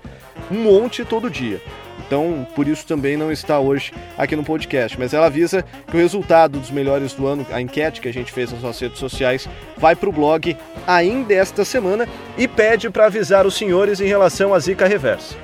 [0.50, 1.62] um monte todo dia.
[2.06, 4.98] Então, por isso também não está hoje aqui no podcast.
[5.00, 8.32] Mas ela avisa que o resultado dos melhores do ano, a enquete que a gente
[8.32, 13.06] fez nas nossas redes sociais, vai para o blog ainda esta semana e pede para
[13.06, 15.36] avisar os senhores em relação à Zika reversa.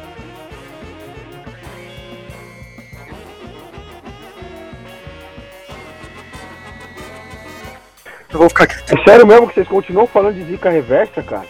[8.31, 11.45] Eu vou ficar É sério mesmo que vocês continuam falando de zica reversa, cara?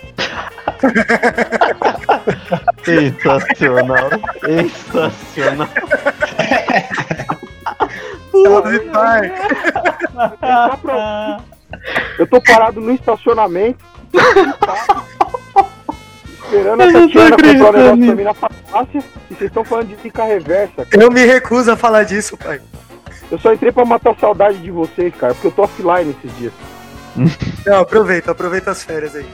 [2.84, 4.10] Sensacional.
[4.44, 5.68] Sensacional.
[8.92, 9.32] pai.
[12.18, 13.84] Eu tô parado no estacionamento.
[16.44, 19.96] Esperando essa Tiana comprar um negócio pra mim na farmácia e vocês estão falando de
[20.02, 20.86] zica reversa.
[20.86, 21.04] Cara.
[21.04, 22.60] Eu me recuso a falar disso, pai.
[23.32, 26.38] Eu só entrei pra matar a saudade de vocês, cara, porque eu tô offline esses
[26.38, 26.52] dias.
[27.66, 29.26] Não, aproveita, aproveita as férias aí.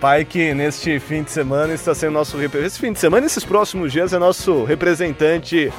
[0.00, 3.92] Pai que neste fim de semana está sendo nosso esse fim de semana, esses próximos
[3.92, 5.70] dias é nosso representante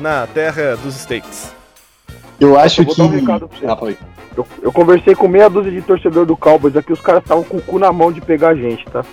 [0.00, 1.52] na terra dos States.
[2.40, 3.02] Eu acho Eu que.
[3.02, 3.70] um.
[3.70, 3.96] Ah, foi.
[4.36, 7.58] Eu, eu conversei com meia dúzia de torcedor do Cowboys aqui, os caras estavam com
[7.58, 9.04] o cu na mão de pegar a gente, tá?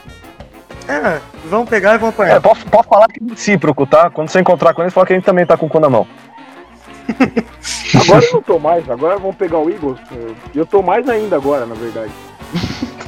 [0.88, 2.41] É, vão pegar e vão É, apanhar.
[2.41, 4.09] pode, pode falar que é recíproco, tá?
[4.09, 5.89] Quando você encontrar com eles, fala que a gente também tá com o cu na
[5.89, 6.07] mão.
[8.01, 9.99] Agora eu não tô mais, agora vão pegar o Eagles.
[10.53, 12.11] E eu tô mais ainda agora, na verdade.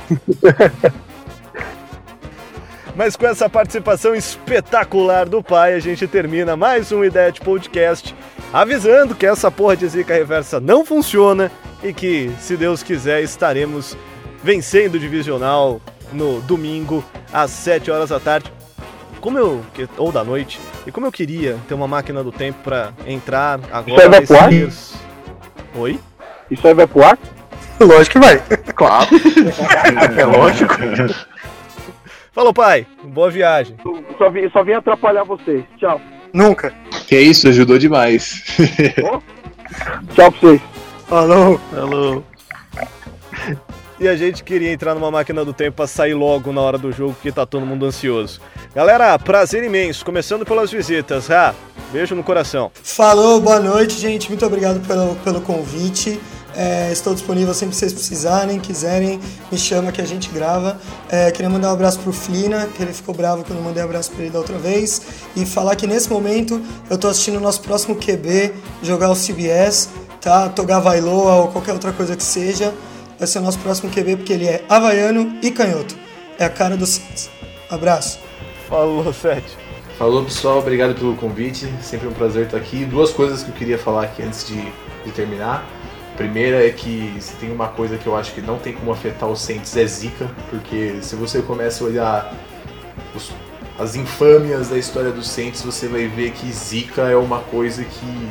[2.98, 8.16] Mas com essa participação espetacular do pai, a gente termina mais um Ideia de Podcast,
[8.52, 11.52] avisando que essa porra de zica reversa não funciona
[11.84, 13.96] e que, se Deus quiser, estaremos
[14.44, 15.80] vencendo o divisional
[16.12, 18.52] no domingo às 7 horas da tarde.
[19.22, 22.58] Como eu que- ou da noite, e como eu queria ter uma máquina do tempo
[22.64, 24.50] pra entrar agora vai nesse pro ar?
[24.50, 24.98] terço-
[25.76, 26.00] Oi?
[26.50, 27.18] Isso aí vai pro ar?
[27.80, 28.42] Lógico que vai.
[28.74, 29.08] Claro.
[30.18, 30.74] é lógico.
[32.38, 32.86] Falou, pai.
[33.04, 33.76] Boa viagem.
[34.16, 35.64] Só vim, só vim atrapalhar vocês.
[35.80, 36.00] Tchau.
[36.32, 36.72] Nunca.
[37.08, 38.44] Que isso, ajudou demais.
[40.14, 40.62] Tchau pra vocês.
[41.08, 41.60] Falou.
[41.76, 42.24] Alô.
[44.00, 46.92] E a gente queria entrar numa máquina do tempo pra sair logo na hora do
[46.92, 48.40] jogo, porque tá todo mundo ansioso.
[48.76, 50.06] Galera, prazer imenso.
[50.06, 51.32] Começando pelas visitas.
[51.32, 51.56] Ah,
[51.92, 52.70] beijo no coração.
[52.84, 54.30] Falou, boa noite, gente.
[54.30, 56.20] Muito obrigado pelo, pelo convite.
[56.56, 59.20] É, estou disponível sempre que vocês precisarem, quiserem,
[59.52, 60.80] me chama que a gente grava.
[61.10, 63.84] É, queria mandar um abraço pro Flina, que ele ficou bravo que eu não mandei
[63.84, 65.02] abraço pra ele da outra vez.
[65.36, 69.90] E falar que nesse momento eu tô assistindo o nosso próximo QB jogar o CBS,
[70.20, 70.50] tá?
[70.50, 72.74] Togar Vailoa ou qualquer outra coisa que seja.
[73.20, 75.96] Vai ser o nosso próximo QB porque ele é havaiano e canhoto.
[76.40, 77.30] É a cara do Saints.
[77.70, 78.20] Abraço.
[78.70, 79.58] Falou, Sete.
[79.98, 82.86] Falou pessoal, obrigado pelo convite, sempre um prazer estar aqui.
[82.86, 84.62] Duas coisas que eu queria falar aqui antes de,
[85.04, 85.66] de terminar.
[86.18, 89.30] Primeira é que se tem uma coisa que eu acho que não tem como afetar
[89.30, 92.34] os Saints é zica, porque se você começa a olhar
[93.16, 93.32] os,
[93.78, 98.28] as infâmias da história dos Saints, você vai ver que zica é uma coisa que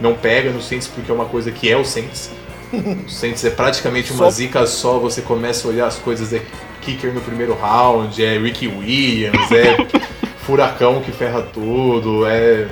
[0.00, 2.30] não pega no Saints porque é uma coisa que é o Saints.
[2.70, 6.42] O Saints é praticamente uma Só- zica só, você começa a olhar as coisas, é
[6.82, 9.76] kicker no primeiro round, é Ricky Williams, é
[10.44, 12.68] furacão que ferra tudo, é,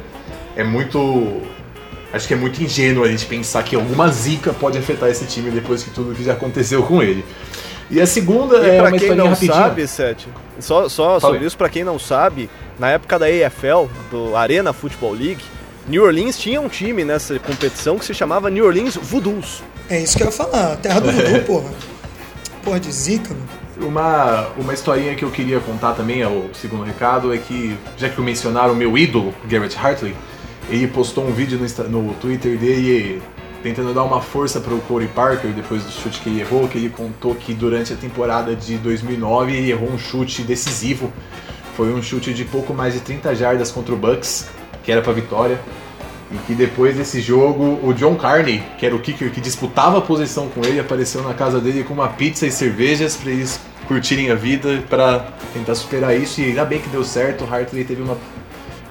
[0.55, 1.41] é muito.
[2.17, 5.51] Acho que é muito ingênuo a gente pensar que alguma zica pode afetar esse time
[5.51, 7.25] depois de tudo que já aconteceu com ele.
[7.91, 9.53] E a segunda E é pra uma quem não rapidinha.
[9.55, 14.35] sabe, Sete, só, só sobre isso, pra quem não sabe, na época da AFL, do
[14.35, 15.45] Arena Football League,
[15.87, 19.62] New Orleans tinha um time nessa competição que se chamava New Orleans Voodoos.
[19.89, 20.73] É isso que eu ia falar.
[20.73, 21.71] A terra do voodoo, porra.
[22.64, 23.89] Porra de zica, mano.
[23.89, 28.09] Uma, uma historinha que eu queria contar também, é o segundo recado, é que, já
[28.09, 30.17] que eu mencionaram o meu ídolo, Garrett Hartley,
[30.69, 33.23] ele postou um vídeo no, no Twitter dele
[33.62, 36.89] tentando dar uma força pro Corey Parker depois do chute que ele errou, que ele
[36.89, 41.12] contou que durante a temporada de 2009 ele errou um chute decisivo.
[41.77, 44.49] Foi um chute de pouco mais de 30 jardas contra o Bucks,
[44.85, 45.59] que era pra vitória.
[46.31, 50.01] E que depois desse jogo, o John Carney, que era o kicker que disputava a
[50.01, 54.31] posição com ele, apareceu na casa dele com uma pizza e cervejas para eles curtirem
[54.31, 56.41] a vida, para tentar superar isso.
[56.41, 58.17] E ainda bem que deu certo, o Hartley teve uma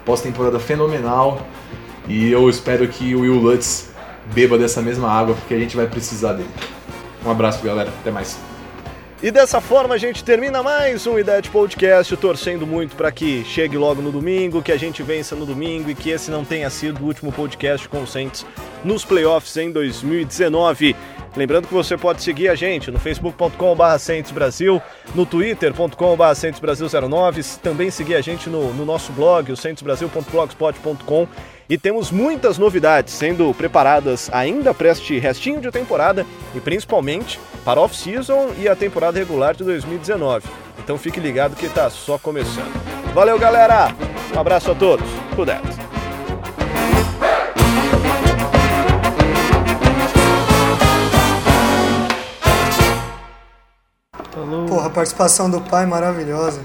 [0.06, 1.45] pós-temporada fenomenal.
[2.08, 3.89] E eu espero que o Will Lutz
[4.34, 6.49] beba dessa mesma água, porque a gente vai precisar dele.
[7.26, 7.89] Um abraço, galera.
[8.01, 8.38] Até mais.
[9.24, 13.43] E dessa forma a gente termina mais um Ideia de Podcast, torcendo muito para que
[13.45, 16.70] chegue logo no domingo, que a gente vença no domingo e que esse não tenha
[16.70, 18.45] sido o último podcast com o Saints
[18.84, 20.95] nos playoffs em 2019.
[21.36, 23.84] Lembrando que você pode seguir a gente no facebook.com.br
[25.14, 31.28] no twitter.com.br Saints Brasil 09, também seguir a gente no, no nosso blog, o saintsbrasil.blogspot.com
[31.68, 37.82] e temos muitas novidades sendo preparadas ainda para este restinho de temporada e principalmente para
[37.82, 40.48] off-season e a temporada regular de 2019.
[40.80, 42.72] Então fique ligado que está só começando.
[43.14, 43.88] Valeu, galera!
[44.36, 45.08] Um abraço a todos.
[45.36, 45.85] Cuidado.
[54.36, 54.66] Falou.
[54.66, 56.60] Porra, a participação do pai maravilhosa.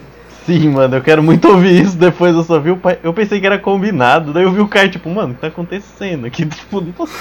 [0.44, 1.96] Sim, mano, eu quero muito ouvir isso.
[1.96, 2.98] Depois eu só vi o pai.
[3.02, 4.32] Eu pensei que era combinado.
[4.32, 6.44] Daí eu vi o cara, tipo, mano, o que tá acontecendo aqui?
[6.50, 7.12] Tipo, não posso.